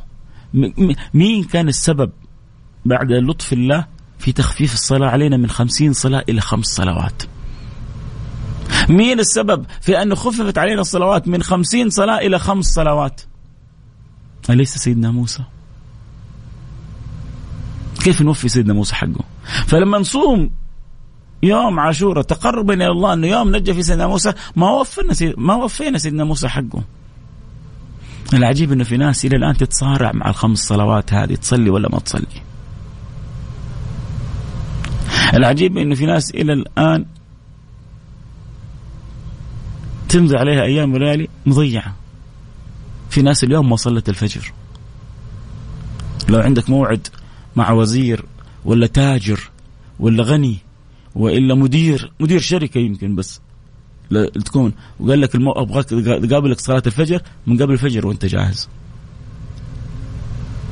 [1.14, 2.10] مين كان السبب
[2.84, 3.86] بعد لطف الله
[4.18, 7.22] في تخفيف الصلاة علينا من خمسين صلاة إلى خمس صلوات
[8.88, 13.20] مين السبب في أنه خففت علينا الصلوات من خمسين صلاة إلى خمس صلوات
[14.50, 15.42] أليس سيدنا موسى
[18.04, 19.24] كيف نوفي سيدنا موسى حقه
[19.66, 20.50] فلما نصوم
[21.42, 25.54] يوم عاشوراء تقربا إلى الله أنه يوم نجى في سيدنا موسى ما وفينا سيد ما
[25.54, 26.82] وفينا سيدنا موسى حقه.
[28.32, 32.42] العجيب إنه في ناس إلى الآن تتصارع مع الخمس صلوات هذه تصلي ولا ما تصلي.
[35.34, 37.06] العجيب إنه في ناس إلى الآن
[40.14, 41.96] تمضي عليها أيام وليالي مضيعة.
[43.10, 44.52] في ناس اليوم ما صلت الفجر.
[46.28, 47.06] لو عندك موعد
[47.56, 48.24] مع وزير
[48.64, 49.50] ولا تاجر
[50.00, 50.58] ولا غني
[51.14, 53.40] وإلا مدير مدير شركة يمكن بس
[54.44, 55.52] تكون وقال لك المو...
[55.52, 58.68] أبغاك تقابلك صلاة الفجر من قبل الفجر وأنت جاهز.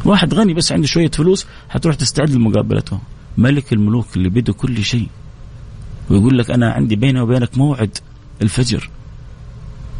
[0.04, 2.98] واحد غني بس عنده شوية فلوس حتروح تستعد لمقابلته.
[3.38, 5.08] ملك الملوك اللي بده كل شيء
[6.10, 7.98] ويقول لك أنا عندي بيني وبينك موعد
[8.42, 8.90] الفجر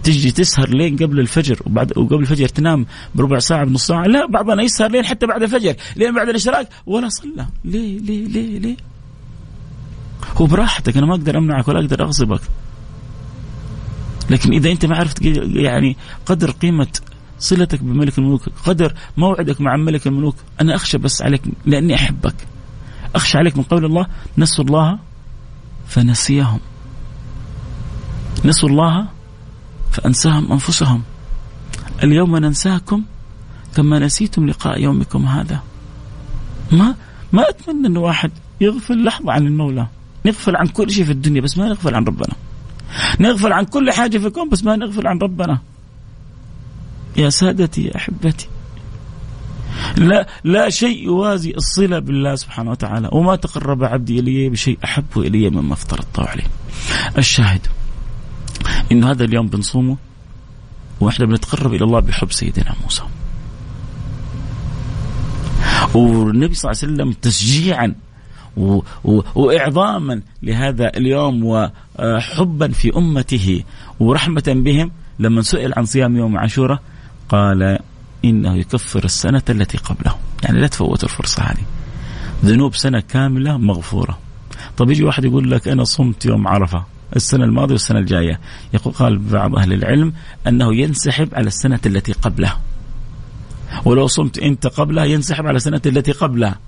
[0.03, 4.05] تجي تسهر لين قبل الفجر وبعد وقبل الفجر تنام بربع ساعة بنص ساعة.
[4.05, 7.47] لا بعضنا يسهر لين حتى بعد الفجر لين بعد الإشراق ولا صلى.
[7.65, 8.77] ليه ليه ليه ليه؟
[10.37, 12.41] هو براحتك أنا ما أقدر أمنعك ولا أقدر أغصبك.
[14.31, 15.23] لكن إذا أنت ما عرفت
[15.55, 16.89] يعني قدر قيمة
[17.39, 22.35] صلتك بملك الملوك قدر موعدك مع ملك الملوك أنا أخشى بس عليك لأني أحبك.
[23.15, 24.07] أخشى عليك من قول الله
[24.39, 24.99] نسوا الله
[25.87, 26.61] فنسيهم.
[28.45, 29.09] نسوا الله
[29.93, 31.03] فأنساهم أنفسهم.
[32.05, 33.03] اليوم ننساكم
[33.77, 35.63] كما نسيتم لقاء يومكم هذا.
[36.73, 36.95] ما
[37.33, 39.87] ما أتمنى انه واحد يغفل لحظة عن المولى.
[40.27, 42.35] نغفل عن كل شيء في الدنيا بس ما نغفل عن ربنا.
[43.21, 45.59] نغفل عن كل حاجة في الكون بس ما نغفل عن ربنا.
[47.17, 48.49] يا سادتي يا أحبتي.
[49.97, 53.09] لا لا شيء يوازي الصلة بالله سبحانه وتعالى.
[53.13, 56.47] وما تقرب عبدي إلي بشيء أحب إلي مما افترضته عليه.
[57.19, 57.67] الشاهد.
[58.93, 59.97] انه هذا اليوم بنصومه
[61.01, 63.03] وإحنا بنتقرب إلى الله بحب سيدنا موسى.
[65.95, 67.95] والنبي صلى الله عليه وسلم تشجيعا
[68.57, 73.63] و و واعظاما لهذا اليوم وحبا في أمته
[74.01, 74.91] ورحمة بهم.
[75.19, 76.79] لما سئل عن صيام يوم عاشوراء
[77.29, 77.79] قال
[78.25, 80.15] إنه يكفر السنة التي قبله.
[80.43, 81.65] يعني لا تفوتوا الفرصة هذه.
[82.45, 84.19] ذنوب سنة كاملة مغفورة.
[84.77, 86.85] طب يجي واحد يقول لك أنا صمت يوم عرفة.
[87.17, 88.41] السنة الماضية والسنة الجاية.
[88.75, 90.13] يقول قال بعض أهل العلم
[90.47, 92.57] أنه ينسحب على السنة التي قبله
[93.85, 96.59] ولو صمت أنت قبلها ينسحب على السنة التي قبلها.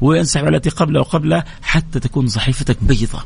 [0.00, 3.22] وينسحب على التي قبله وقبلها حتى تكون صحيفتك بيضة.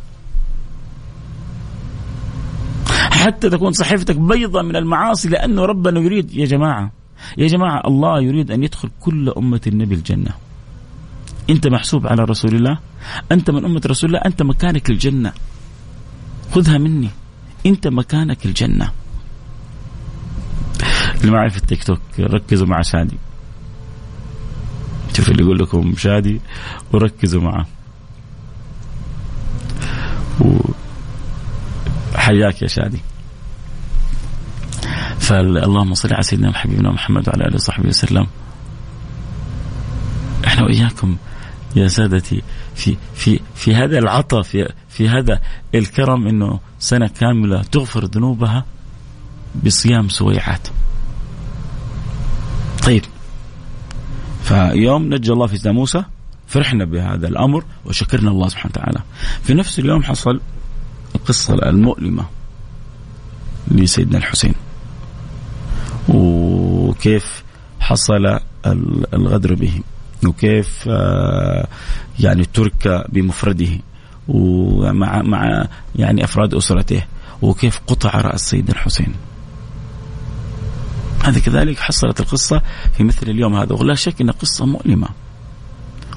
[3.11, 6.35] حتى تكون صحيفتك بيضة من المعاصي لأنه ربنا يريد.
[6.35, 6.91] يا جماعة
[7.39, 10.31] يا جماعة الله يريد أن يدخل كل أمة النبي الجنة.
[11.51, 12.79] أنت محسوب على رسول الله؟
[13.33, 15.33] أنت من أمة رسول الله؟ أنت مكانك الجنة
[16.53, 17.11] خذها مني.
[17.67, 18.93] أنت مكانك الجنة.
[21.21, 23.19] اللي معي في التيك توك ركزوا مع شادي.
[25.17, 26.41] شوف اللي يقول لكم شادي
[26.93, 27.67] وركزوا معه.
[30.41, 30.59] و...
[32.17, 33.01] حياك يا شادي.
[35.19, 38.27] فاللهم صل على سيدنا حبيبنا محمد وعلى آله وصحبه وسلم.
[40.47, 41.17] إحنا وإياكم
[41.77, 42.43] يا سادتي
[42.75, 45.41] في في في هذا العطاء في في هذا
[45.75, 48.65] الكرم إنه سنة كاملة تغفر ذنوبها
[49.65, 50.69] بصيام سويعات.
[52.87, 53.03] طيب
[54.43, 56.05] فيوم نجى الله في موسى
[56.47, 59.01] فرحنا بهذا الأمر وشكرنا الله سبحانه وتعالى.
[59.43, 60.41] في نفس اليوم حصل
[61.15, 62.25] القصة المؤلمة
[63.71, 64.55] لسيدنا الحسين.
[66.09, 67.45] وكيف
[67.81, 68.41] حصل
[69.15, 69.81] الغدر به
[70.27, 71.67] وكيف آه،
[72.21, 73.79] يعني ترك بمفرده
[74.29, 75.67] ومع مع
[75.97, 77.03] يعني أفراد أسرته
[77.43, 79.15] وكيف قطع رأس سيدنا الحسين.
[81.25, 82.63] هذا كذلك حصلت القصة
[82.97, 85.09] في مثل اليوم هذا ولا شك انها قصة مؤلمة.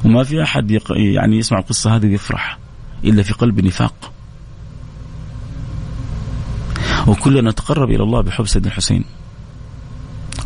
[0.06, 0.92] وما في أحد يق...
[0.92, 2.58] يعني يسمع القصة هذه ويفرح
[3.04, 4.12] إلا في قلب نفاق.
[7.08, 9.06] وكلنا نتقرب إلى الله بحب سيدنا الحسين.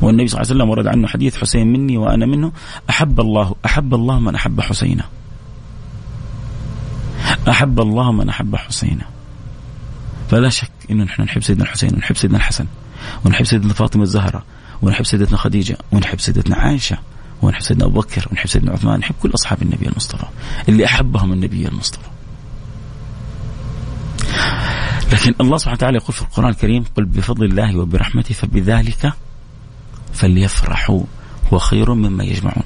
[0.01, 2.51] والنبي صلى الله عليه وسلم ورد عنه حديث حسين مني وأنا منه
[2.89, 5.03] أحب الله أحب الله من أحب حسينا.
[7.49, 9.05] أحب الله من أحب حسينا.
[10.29, 12.65] فلا شك إنه نحن نحب سيدنا الحسين ونحب سيدنا الحسن
[13.25, 14.43] ونحب سيدنا فاطمة الزهراء
[14.81, 16.97] ونحب سيدتنا خديجة ونحب سيدتنا عائشة
[17.41, 20.25] ونحب سيدنا أبو بكر ونحب سيدنا عثمان نحب كل أصحاب النبي المصطفى
[20.69, 22.07] اللي أحبهم النبي المصطفى
[25.13, 29.13] لكن الله سبحانه وتعالى يقول في القرآن الكريم قل بفضل الله وبرحمته فبذلك
[30.17, 31.03] فليفرحوا
[31.53, 32.63] هو خير مما يجمعون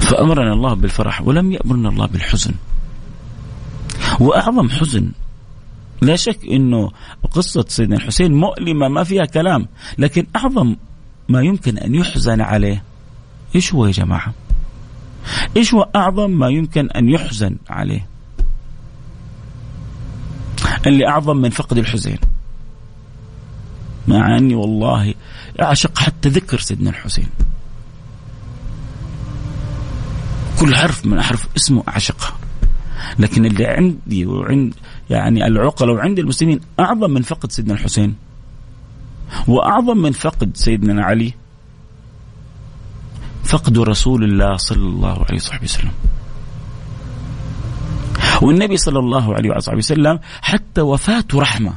[0.00, 2.54] فأمرنا الله بالفرح ولم يأمرنا الله بالحزن
[4.20, 5.12] وأعظم حزن
[6.02, 6.90] لا شك إنه
[7.30, 9.66] قصة سيدنا الحسين مؤلمة ما فيها كلام
[9.98, 10.76] لكن أعظم
[11.28, 12.82] ما يمكن أن يحزن عليه
[13.54, 14.34] إيش هو يا جماعة؟
[15.56, 18.06] إيش هو أعظم ما يمكن أن يحزن عليه؟
[20.86, 22.18] اللي أعظم من فقد الحسين
[24.08, 25.14] مع أني والله
[25.62, 27.28] أعشق حتى ذكر سيدنا الحسين.
[30.60, 32.32] كل حرف من احرف اسمه أعشقها.
[33.18, 34.74] لكن اللي عندي وعند
[35.10, 38.16] يعني العقل وعند المسلمين أعظم من فقد سيدنا الحسين.
[39.48, 41.34] وأعظم من فقد سيدنا علي.
[43.44, 45.92] فقد رسول الله صلى الله عليه وصحبه وسلم.
[48.42, 51.72] والنبي صلى الله عليه وصحبه وسلم حتى وفاته رحمة.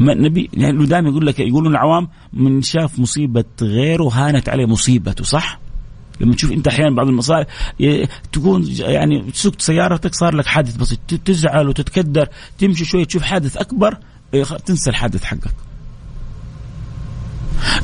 [0.00, 5.24] ما النبي يعني دائما يقول لك يقولون العوام من شاف مصيبة غيره هانت عليه مصيبته
[5.24, 5.60] صح؟
[6.20, 7.46] لما تشوف انت أحيانا بعض المصائب
[8.32, 13.98] تكون يعني تسوق سيارتك صار لك حادث بسيط تزعل وتتكدر تمشي شوية تشوف حادث أكبر
[14.66, 15.54] تنسى الحادث حقك.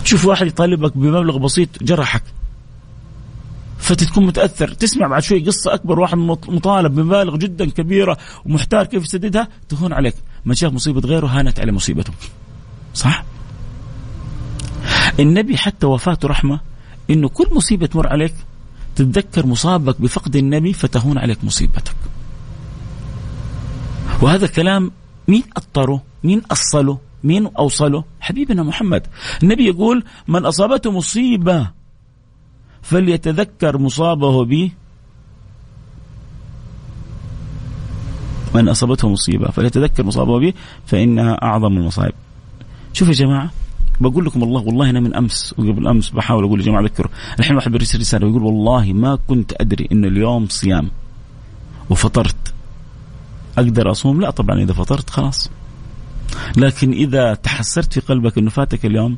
[0.05, 2.23] تشوف واحد يطالبك بمبلغ بسيط جرحك
[3.79, 4.69] فتكون متأثر.
[4.69, 6.19] تسمع بعد شوي قصة أكبر واحد
[6.49, 10.15] مطالب بمبالغ جدا كبيرة ومحتار كيف يسددها تهون عليك.
[10.45, 12.13] ما شاف مصيبة غيره هانت عليه مصيبته.
[12.95, 13.25] صح؟
[15.21, 16.61] النبي حتى وفاته رحمة
[17.11, 18.35] إنه كل مصيبة تمر عليك
[18.97, 21.97] تتذكر مصابك بفقد النبي فتهون عليك مصيبتك.
[24.23, 24.91] وهذا كلام
[25.29, 29.07] مين أطره؟ مين أصله؟ مين أوصله؟ حبيبنا محمد.
[29.43, 31.71] النبي يقول من أصابته مصيبة
[32.83, 34.71] فليتذكر مصابه به
[38.63, 40.53] من أصابته مصيبة فليتذكر مصابه به
[40.87, 42.13] فإنها أعظم المصائب.
[42.93, 43.51] شوف يا جماعة
[44.01, 47.57] بقول لكم الله والله أنا من أمس وقبل أمس بحاول أقول يا جماعة ذكروا الحين
[47.57, 50.91] واحد بيرسل رسالة ويقول والله ما كنت أدري إنه اليوم صيام
[51.91, 52.55] وفطرت.
[53.59, 55.51] أقدر أصوم؟ لا طبعا إذا فطرت خلاص.
[56.57, 59.17] لكن إذا تحسرت في قلبك إنه فاتك اليوم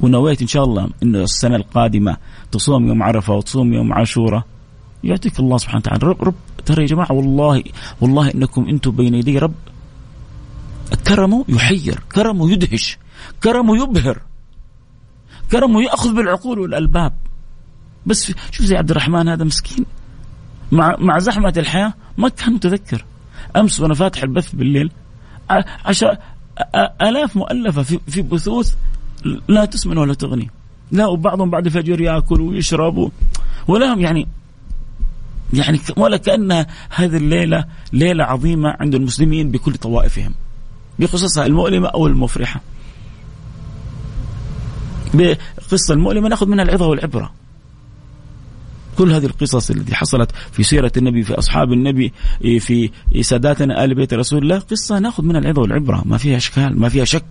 [0.00, 2.16] ونويت إن شاء الله إنه السنة القادمة
[2.52, 4.42] تصوم يوم عرفة وتصوم يوم عاشوراء
[5.04, 6.06] يعطيك الله سبحانه وتعالى.
[6.06, 6.34] رب, رب
[6.66, 7.62] ترى يا جماعة والله
[8.00, 9.54] والله إنكم أنتم بين يدي رب.
[11.06, 12.98] كرمه يحير كرمه يدهش
[13.42, 14.20] كرمه يبهر
[15.52, 17.12] كرمه يأخذ بالعقول والألباب.
[18.06, 19.84] بس شوف زي عبد الرحمن هذا مسكين.
[20.72, 23.04] مع مع زحمة الحياة ما كان متذكر.
[23.56, 24.90] أمس وأنا فاتح البث بالليل
[25.84, 26.16] عشر
[27.02, 28.74] آلاف مؤلفة في في بثوث
[29.48, 30.50] لا تسمن ولا تغني.
[30.90, 33.12] لا وبعضهم بعد الفجر ياكل ويشرب
[33.68, 34.28] ولا يعني
[35.52, 40.34] يعني ولا كأن هذه الليلة ليلة عظيمة عند المسلمين بكل طوائفهم
[40.98, 42.60] بقصصها المؤلمة أو المفرحة.
[45.14, 47.32] بقصة المؤلمة نأخذ منها العظة والعبرة.
[48.98, 52.90] كل هذه القصص التي حصلت في سيرة النبي في أصحاب النبي في
[53.20, 57.04] ساداتنا آل بيت رسول الله قصة نأخذ منها العظة والعبرة ما فيها إشكال ما فيها
[57.04, 57.24] شك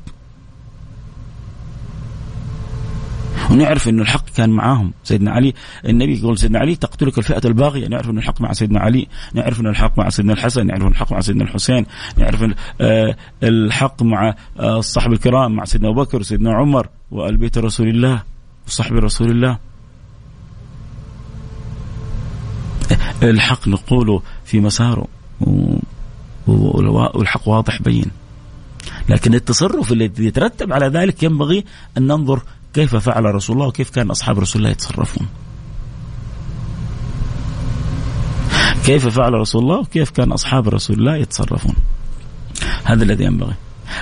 [3.52, 4.92] ونعرف انه الحق كان معاهم.
[5.04, 5.54] سيدنا علي
[5.86, 7.88] النبي يقول سيدنا علي تقتلك الفئة الباغية.
[7.88, 11.12] نعرف انه الحق مع سيدنا علي نعرف انه الحق مع سيدنا الحسن نعرف انه الحق
[11.12, 11.86] مع سيدنا الحسين
[12.18, 12.46] نعرف
[12.82, 17.88] آه، الحق مع آه، الصحب الكرام مع سيدنا أبو بكر وسيدنا عمر وآل بيت رسول
[17.88, 18.24] الله
[18.68, 19.58] وصحب رسول الله.
[23.24, 25.08] الحق نقوله في مساره
[26.48, 28.12] والحق واضح بين.
[29.10, 31.64] لكن التصرف الذي يترتب على ذلك ينبغي
[31.98, 32.42] أن ننظر
[32.74, 35.28] كيف فعل رسول الله وكيف كان أصحاب رسول الله يتصرفون؟
[38.86, 41.76] كيف فعل رسول الله وكيف كان أصحاب رسول الله يتصرفون؟
[42.84, 43.54] هذا الذي ينبغي.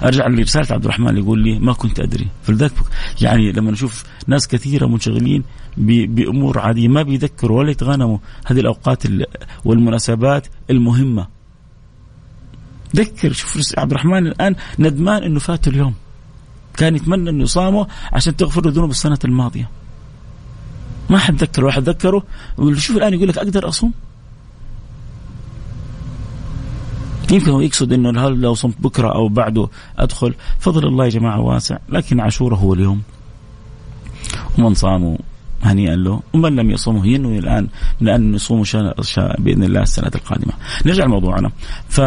[0.03, 2.27] أرجع لرسالة عبد الرحمن يقول لي ما كنت أدري.
[2.43, 2.73] فلذلك
[3.21, 5.43] يعني لما نشوف ناس كثيرة منشغلين
[5.77, 9.03] بأمور عادية ما بيذكروا ولا يتغنموا هذه الأوقات
[9.65, 11.27] والمناسبات المهمة.
[12.95, 15.93] ذكر شوف عبد الرحمن الآن ندمان إنه فات اليوم.
[16.79, 19.69] كان يتمنى انه يصامه عشان تغفر له ذنوب السنة الماضية.
[21.09, 22.23] ما حد ذكره واحد ذكره
[22.77, 23.93] شوف الآن يقول لك أقدر أصوم؟
[27.31, 31.39] يمكن هو يقصد إنه هل لو صمت بكرة أو بعده أدخل؟ فضل الله يا جماعة
[31.39, 33.01] واسع لكن عاشوره هو اليوم.
[34.57, 35.17] ومن صاموا
[35.63, 37.67] هنيئا له ومن لم يصومه ينوي الآن
[38.01, 38.63] من ان يصوم
[39.39, 40.53] بإذن الله السنة القادمة.
[40.85, 41.51] نرجع لموضوعنا.
[41.89, 42.01] ف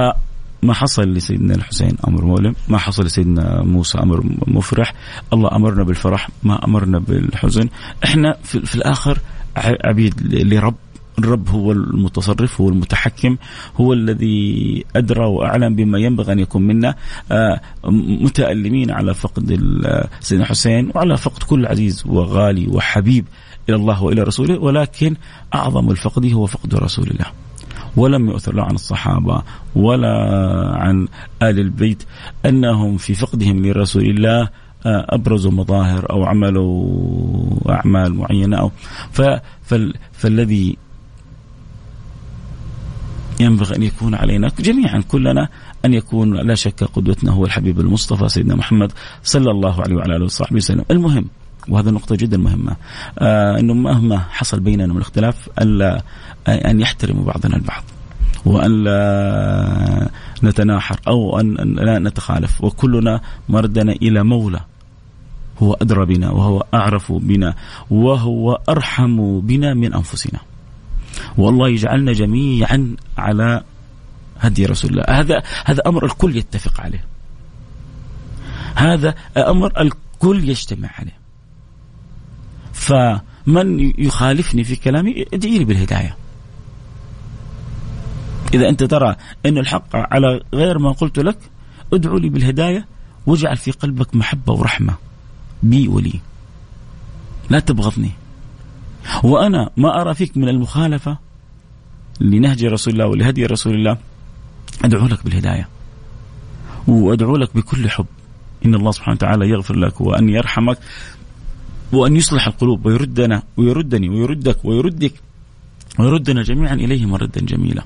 [0.62, 4.94] ما حصل لسيدنا الحسين أمر مؤلم، ما حصل لسيدنا موسى أمر مفرح،
[5.32, 7.68] الله أمرنا بالفرح، ما أمرنا بالحزن،
[8.04, 9.18] إحنا في, في الآخر
[9.56, 10.74] عبيد لرب
[11.18, 13.36] الرب هو المتصرف هو المتحكم
[13.76, 16.94] هو الذي أدرى وأعلم بما ينبغي أن يكون منا.
[17.32, 17.60] آه،
[18.24, 19.60] متألمين على فقد
[20.20, 23.24] سيدنا حسين وعلى فقد كل عزيز وغالي وحبيب
[23.68, 25.16] إلى الله وإلى رسوله ولكن
[25.54, 27.26] أعظم الفقد هو فقد رسول الله.
[27.97, 29.43] ولم يؤثر لا عن الصحابة
[29.74, 30.16] ولا
[30.74, 31.09] عن
[31.43, 32.03] آل البيت
[32.47, 34.49] أنهم في فقدهم لرسول الله
[34.86, 38.70] آه، أبرزوا مظاهر أو عملوا أعمال معينة أو
[40.12, 40.76] فالذي
[43.40, 45.49] ينبغي أن يكون علينا جميعا كلنا
[45.84, 50.24] أن يكون لا شك قدوتنا هو الحبيب المصطفى سيدنا محمد صلى الله عليه وعلى آله
[50.24, 50.84] وصحبه وسلم.
[50.90, 51.24] المهم
[51.68, 52.76] وهذا نقطة جدا مهمة
[53.18, 56.03] آه أنه مهما حصل بيننا من اختلاف ألا
[56.49, 57.82] أن يحترم بعضنا البعض
[58.45, 60.11] وأن لا
[60.43, 64.61] نتناحر أو أن لا نتخالف وكلنا مردنا إلى مولى
[65.59, 67.55] هو أدرى بنا وهو أعرف بنا
[67.90, 70.40] وهو أرحم بنا من أنفسنا.
[71.38, 73.62] والله يجعلنا جميعا على
[74.40, 75.05] هدي رسول الله.
[75.09, 77.05] هذا هذا أمر الكل يتفق عليه.
[78.74, 81.18] هذا أمر الكل يجتمع عليه.
[82.72, 86.16] فمن يخالفني في كلامي ادعي لي بالهداية.
[88.55, 91.38] إذا أنت ترى أن الحق على غير ما قلت لك
[91.92, 92.86] ادعو لي بالهداية
[93.26, 94.94] واجعل في قلبك محبة ورحمة.
[95.62, 96.20] بي ولي.
[97.50, 98.11] لا تبغضني.
[99.22, 101.18] وأنا ما أرى فيك من المخالفة
[102.20, 103.96] لنهج رسول الله ولهدي رسول الله.
[104.84, 105.68] أدعو لك بالهداية.
[106.88, 108.07] وأدعو لك بكل حب.
[108.64, 110.78] إن الله سبحانه وتعالى يغفر لك وأن يرحمك
[111.92, 115.12] وأن يصلح القلوب ويردنا ويردني ويردك ويردك
[115.98, 117.82] ويردنا جميعا إليه مردا جميلا.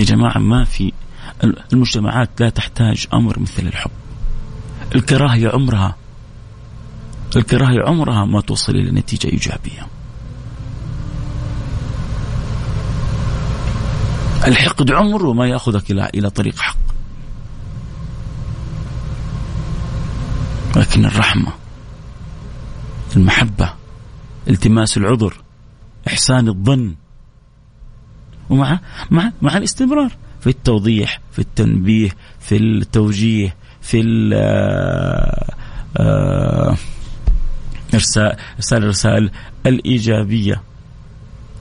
[0.00, 0.92] يا جماعة ما في
[1.72, 3.90] المجتمعات لا تحتاج أمر مثل الحب.
[4.94, 5.96] الكراهية عمرها
[7.36, 9.86] الكراهية عمرها ما توصل إلى نتيجة إيجابية.
[14.46, 16.76] الحقد عمره ما يأخذك إلى إلى طريق حق.
[20.76, 21.52] لكن الرحمة
[23.16, 23.74] المحبة
[24.48, 25.42] التماس العذر
[26.08, 26.94] إحسان الظن
[28.50, 28.80] ومع
[29.10, 35.54] مع مع الاستمرار في التوضيح في التنبيه في التوجيه في آه،
[35.96, 36.76] آه،
[37.94, 39.30] ارسال ارسال الرسائل
[39.66, 40.62] الإيجابية.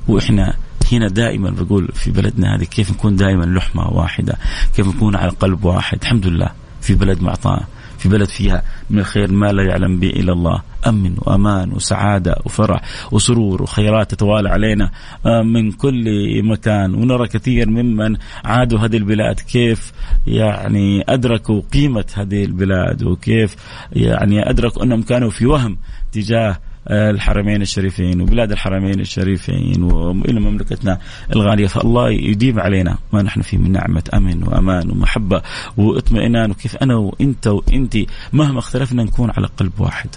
[0.07, 0.53] وإحنا
[0.91, 4.37] هنا دائما بقول في بلدنا هذه كيف نكون دائما لحمة واحدة،
[4.75, 6.49] كيف نكون على قلب واحد، الحمد لله
[6.81, 7.67] في بلد معطاء،
[7.99, 12.81] في بلد فيها من الخير ما لا يعلم به إلا الله، أمن وأمان وسعادة وفرح
[13.11, 14.91] وسرور وخيرات تتوالى علينا
[15.25, 16.03] آه، من كل
[16.43, 16.95] مكان.
[16.95, 19.93] ونرى كثير ممن عادوا هذه البلاد كيف
[20.27, 23.55] يعني أدركوا قيمة هذه البلاد وكيف
[23.93, 25.77] يعني أدركوا أنهم كانوا في وهم
[26.11, 30.99] تجاه الحرمين الشريفين وبلاد الحرمين الشريفين وإلى مملكتنا
[31.35, 31.67] الغالية.
[31.67, 35.41] فالله يديم علينا ما نحن فيه من نعمة أمن وأمان ومحبة
[35.77, 36.51] واطمئنان.
[36.51, 37.97] وكيف أنا وإنت وانت
[38.33, 40.09] مهما اختلفنا نكون على قلب واحد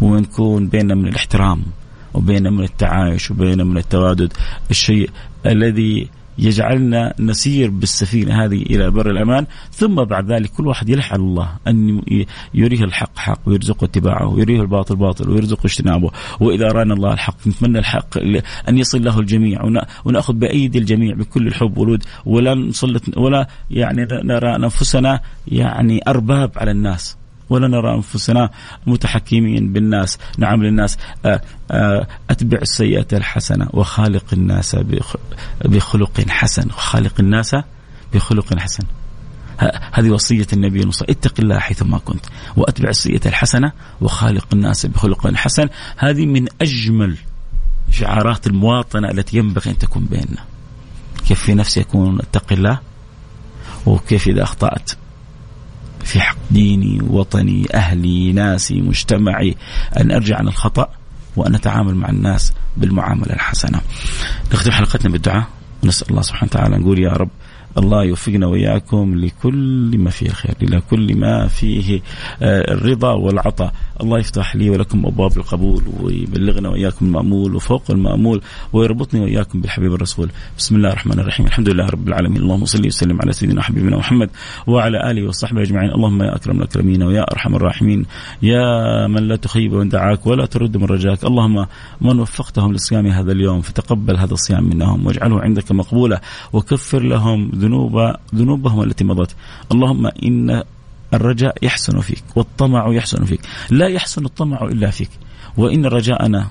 [0.00, 1.62] ونكون بيننا من الاحترام
[2.14, 4.32] وبيننا من التعايش وبيننا من التوادد
[4.70, 5.10] الشيء
[5.46, 6.08] الذي
[6.40, 11.48] يجعلنا نسير بالسفينة هذه إلى بر الأمان ثم بعد ذلك كل واحد يلح على الله
[11.68, 12.02] أن
[12.54, 16.10] يريه الحق حق ويرزقه اتباعه ويريه الباطل باطل ويرزقه اجتنابه.
[16.40, 18.18] وإذا أرانا الله الحق نتمنى الحق
[18.68, 24.56] أن يصل له الجميع ونأخذ بأيدي الجميع بكل الحب والود ولا نسلط ولا يعني نرى
[24.56, 27.19] أنفسنا يعني أرباب على الناس.
[27.50, 28.50] ولا نرى أنفسنا
[28.86, 30.18] متحكمين بالناس.
[30.38, 31.40] نعم للناس آه،
[31.70, 34.76] آه، أتبع السيئه الحسنة وخالق الناس
[35.64, 37.56] بخلق حسن وخالق الناس
[38.14, 38.84] بخلق حسن.
[39.92, 42.26] هذه وصية النبي المصطفى اتق الله حيثما كنت
[42.56, 45.68] وأتبع السيئة الحسنة وخالق الناس بخلق حسن.
[45.96, 47.16] هذه من أجمل
[47.90, 50.44] شعارات المواطنة التي ينبغي أن تكون بيننا.
[51.28, 52.78] كيف في نفسي أكون اتق الله؟
[53.86, 54.90] وكيف إذا أخطأت؟
[56.04, 59.56] في حق ديني وطني أهلي ناسي مجتمعي
[60.00, 60.88] أن أرجع عن الخطأ
[61.36, 63.80] وأن أتعامل مع الناس بالمعاملة الحسنة.
[64.52, 65.44] نختم حلقتنا بالدعاء.
[65.84, 67.28] ونسأل الله سبحانه وتعالى نقول يا رب
[67.78, 72.00] الله يوفقنا وإياكم لكل ما فيه الخير لكل ما فيه
[72.42, 73.72] آه، الرضا والعطاء.
[74.02, 78.42] الله يفتح لي ولكم أبواب القبول ويبلغنا وإياكم المأمول وفوق المأمول
[78.72, 80.28] ويربطني وإياكم بالحبيب الرسول.
[80.58, 81.46] بسم الله الرحمن الرحيم.
[81.46, 82.42] الحمد لله رب العالمين.
[82.42, 84.30] اللهم صل وسلم على سيدنا حبيبنا محمد
[84.66, 85.90] وعلى آله وصحبه أجمعين.
[85.90, 88.06] اللهم يا أكرم الأكرمين ويا أرحم الراحمين.
[88.42, 91.24] يا من لا تخيب من دعاك ولا ترد من رجاك.
[91.24, 91.66] اللهم
[92.00, 96.20] من وفقتهم لصيام هذا اليوم فتقبل هذا الصيام منهم واجعله عندك مقبولا
[96.52, 99.36] وكفر لهم ذنوب ذنوبهم التي مضت.
[99.72, 100.62] اللهم إن
[101.14, 103.40] الرجاء يحسن فيك والطمع يحسن فيك.
[103.70, 105.10] لا يحسن الطمع إلا فيك.
[105.56, 106.50] وإن رجاءنا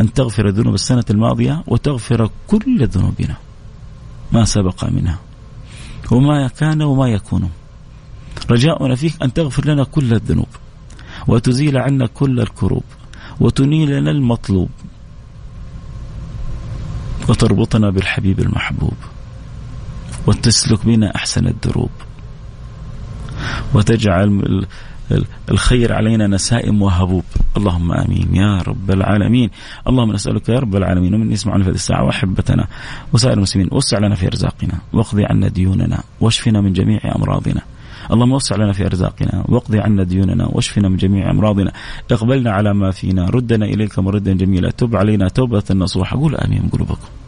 [0.00, 3.36] أن تغفر ذنوب السنة الماضية وتغفر كل ذنوبنا
[4.32, 5.18] ما سبق منها.
[6.10, 7.50] وما كان وما يكون.
[8.50, 10.48] رجاؤنا فيك أن تغفر لنا كل الذنوب
[11.28, 12.84] وتزيل عنا كل الكروب
[13.40, 14.70] وتنيل لنا المطلوب
[17.28, 18.94] وتربطنا بالحبيب المحبوب
[20.26, 21.90] وتسلك بنا أحسن الدروب.
[23.74, 24.66] وتجعل
[25.50, 27.24] الخير علينا نسائم وهبوب.
[27.56, 28.36] اللهم آمين.
[28.36, 29.50] يا رب العالمين.
[29.88, 31.14] اللهم نسألك يا رب العالمين.
[31.14, 32.66] ومن يسمعنا في هذه الساعة وأحبتنا.
[33.12, 34.78] وسائر المسلمين وسع لنا في أرزاقنا.
[34.92, 36.02] واقضي عنا ديوننا.
[36.20, 37.60] واشفنا من جميع أمراضنا.
[38.12, 39.44] اللهم وسع لنا في أرزاقنا.
[39.48, 40.46] واقضي عنا ديوننا.
[40.52, 41.72] واشفنا من جميع أمراضنا.
[42.10, 43.30] اقبلنا على ما فينا.
[43.30, 44.70] ردنا إليك مردا جميلا.
[44.70, 46.16] تب علينا توبة نصوحة.
[46.16, 46.68] قول آمين.
[46.72, 47.23] قلوبكم.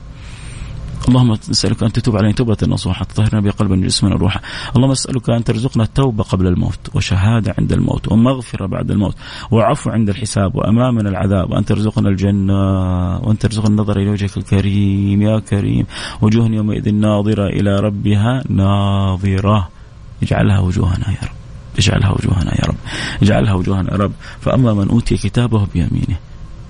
[1.08, 4.40] اللهم نسألك أن تتوب علينا توبة نصوحة تطهرنا بقلبا جسما وروحا
[4.76, 9.16] اللهم نسألك أن ترزقنا التوبة قبل الموت وشهادة عند الموت ومغفرة بعد الموت
[9.50, 12.54] وعفو عند الحساب وأمامنا العذاب وأن ترزقنا الجنة
[13.16, 15.86] وأن ترزقنا النظر إلى وجهك الكريم يا كريم.
[16.22, 19.68] وجوه يومئذ ناظرة إلى ربها ناظرة.
[20.22, 21.36] اجعلها وجوهنا يا رب.
[21.78, 22.76] اجعلها وجوهنا يا رب.
[23.22, 24.12] اجعلها وجوهنا يا رب.
[24.40, 26.16] فأما من أوتي كتابه بيمينه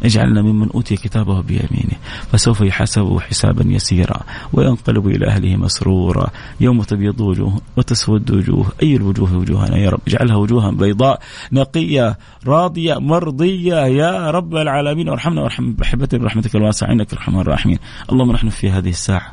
[0.07, 1.97] اجعلنا ممن أوتي كتابه بيمينه
[2.33, 4.21] فسوف يحاسبه حسابا يسيرا
[4.53, 6.27] وينقلب إلى أهله مسرورا
[6.61, 11.21] يوم تبيض وجوه وتسود وجوه أي الوجوه وجوهنا؟ يا رب اجعلها وجوها بيضاء
[11.53, 15.09] نقية راضية مرضية يا رب العالمين.
[15.09, 17.79] وارحمنا وارحم بحبتك برحمتك الواسعة إنك الرحمن الراحمين.
[18.13, 19.33] اللهم نحن في هذه الساعة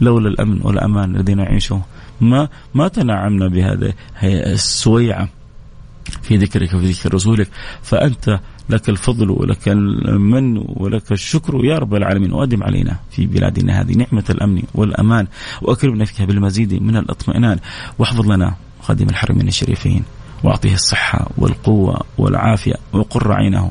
[0.00, 1.82] لولا الأمن والأمان الذي نعيشه
[2.20, 3.92] ما ما تنعمنا بهذه
[4.24, 5.28] السويعة
[6.22, 7.48] في ذكرك وفي ذكر رسولك.
[7.82, 12.32] فأنت لك الفضل ولك المن ولك الشكر يا رب العالمين.
[12.32, 15.26] وأدم علينا في بلادنا هذه نعمة الأمن والأمان.
[15.62, 17.58] وأكرمنا فيها بالمزيد من الاطمئنان.
[17.98, 20.02] واحفظ لنا خادم الحرمين الشريفين.
[20.44, 23.70] وأعطيه الصحة والقوة والعافية وقر عينه.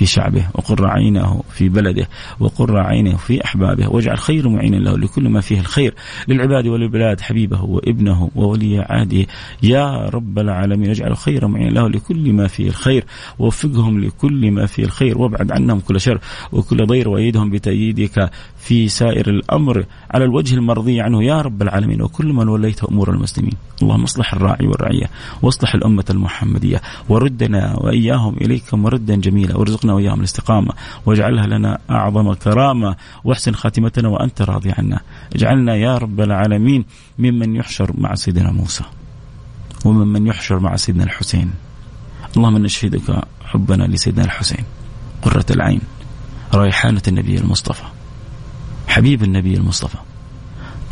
[0.00, 2.08] في شعبه وقر عينه في بلده
[2.40, 5.94] وقر عينه في أحبابه واجعل خير معين له لكل ما فيه الخير.
[6.28, 9.26] للعباد وللبلاد حبيبه وابنه وولي عهده.
[9.62, 13.04] يا رب العالمين اجعل خير معين له لكل ما فيه الخير.
[13.38, 15.18] ووفقهم لكل ما فيه الخير.
[15.18, 16.18] وابعد عنهم كل شر
[16.52, 18.30] وكل ضير وأيدهم بتأييدك
[18.60, 21.24] في سائر الأمر على الوجه المرضي عنه.
[21.24, 23.52] يا رب العالمين وكل من وليت أمور المسلمين.
[23.82, 25.10] اللهم اصلح الراعي والرعية
[25.42, 29.56] واصلح الأمة المحمدية وردنا وإياهم إليك مردا جميلا.
[29.56, 30.72] وارزقنا وإياهم الاستقامة
[31.06, 32.96] واجعلها لنا أعظم كرامة.
[33.24, 35.00] واحسن خاتمتنا وأنت راضي عنا.
[35.34, 36.84] اجعلنا يا رب العالمين
[37.18, 38.84] ممن يحشر مع سيدنا موسى
[39.84, 41.50] وممن يحشر مع سيدنا الحسين.
[42.36, 44.64] اللهم نشهدك حبنا لسيدنا الحسين
[45.22, 45.80] قرة العين
[46.54, 47.82] ريحانة النبي المصطفى.
[48.90, 49.98] حبيب النبي المصطفى.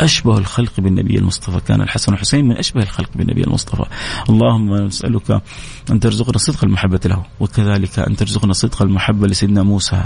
[0.01, 1.61] أشبه الخلق بالنبي المصطفى.
[1.61, 3.85] كان الحسن والحسين من أشبه الخلق بالنبي المصطفى.
[4.31, 5.43] اللهم نسألك
[5.91, 10.03] أن ترزقنا صدق المحبة له وكذلك أن ترزقنا صدق المحبة لسيدنا موسى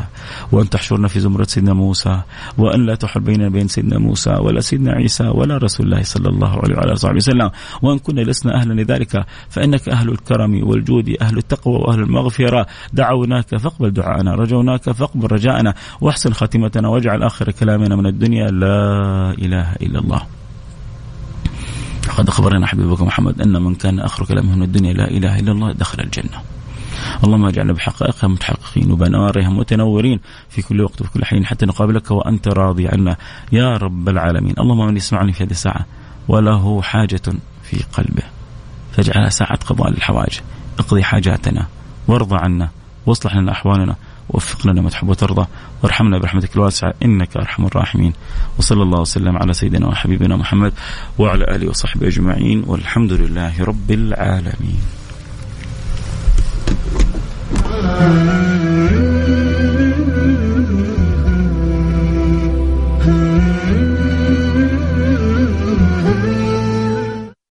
[0.53, 2.21] وأن تحشرنا في زمرة سيدنا موسى
[2.59, 6.49] وأن لا تحل بيننا بين سيدنا موسى ولا سيدنا عيسى ولا رسول الله صلى الله
[6.63, 7.51] عليه وعلى صحبه وسلم.
[7.83, 12.67] وأن كنا لسنا أهلا لذلك فإنك أهل الكرم والجود أهل التقوى وأهل المغفرة.
[12.93, 19.82] دعوناك فاقبل دعاءنا رجوناك فاقبل رجاءنا واحسن خاتمتنا واجعل آخر كلامنا من الدنيا لا إله
[19.83, 20.23] إلا الله.
[22.17, 25.73] قد أخبرنا حبيبك محمد أن من كان آخر كلامه من الدنيا لا إله إلا الله
[25.73, 26.43] دخل الجنة.
[27.25, 32.49] اللهم اجعلنا بحقائقها متحققين وبنوارها متنورين في كل وقت وفي كل حين حتى نقابلك وأنت
[32.49, 33.17] راضي عنا.
[33.53, 34.55] يا رب العالمين.
[34.59, 35.87] اللهم من يسمعني في هذه الساعة
[36.29, 37.23] وله حاجة
[37.63, 38.23] في قلبه.
[38.93, 40.41] فاجعلها ساعة قضاء للحوائج.
[40.79, 41.67] اقضي حاجاتنا.
[42.09, 42.69] وارضى عنا.
[43.07, 43.97] واصلح لنا أحوالنا.
[44.33, 45.47] وفقنا لما تحب وترضى.
[45.83, 46.95] وارحمنا برحمتك الواسعة.
[47.03, 48.13] إنك أرحم الراحمين.
[48.59, 50.73] وصلى الله وسلم على سيدنا وحبيبنا محمد
[51.19, 52.65] وعلى آله وصحبه أجمعين.
[52.67, 54.83] والحمد لله رب العالمين.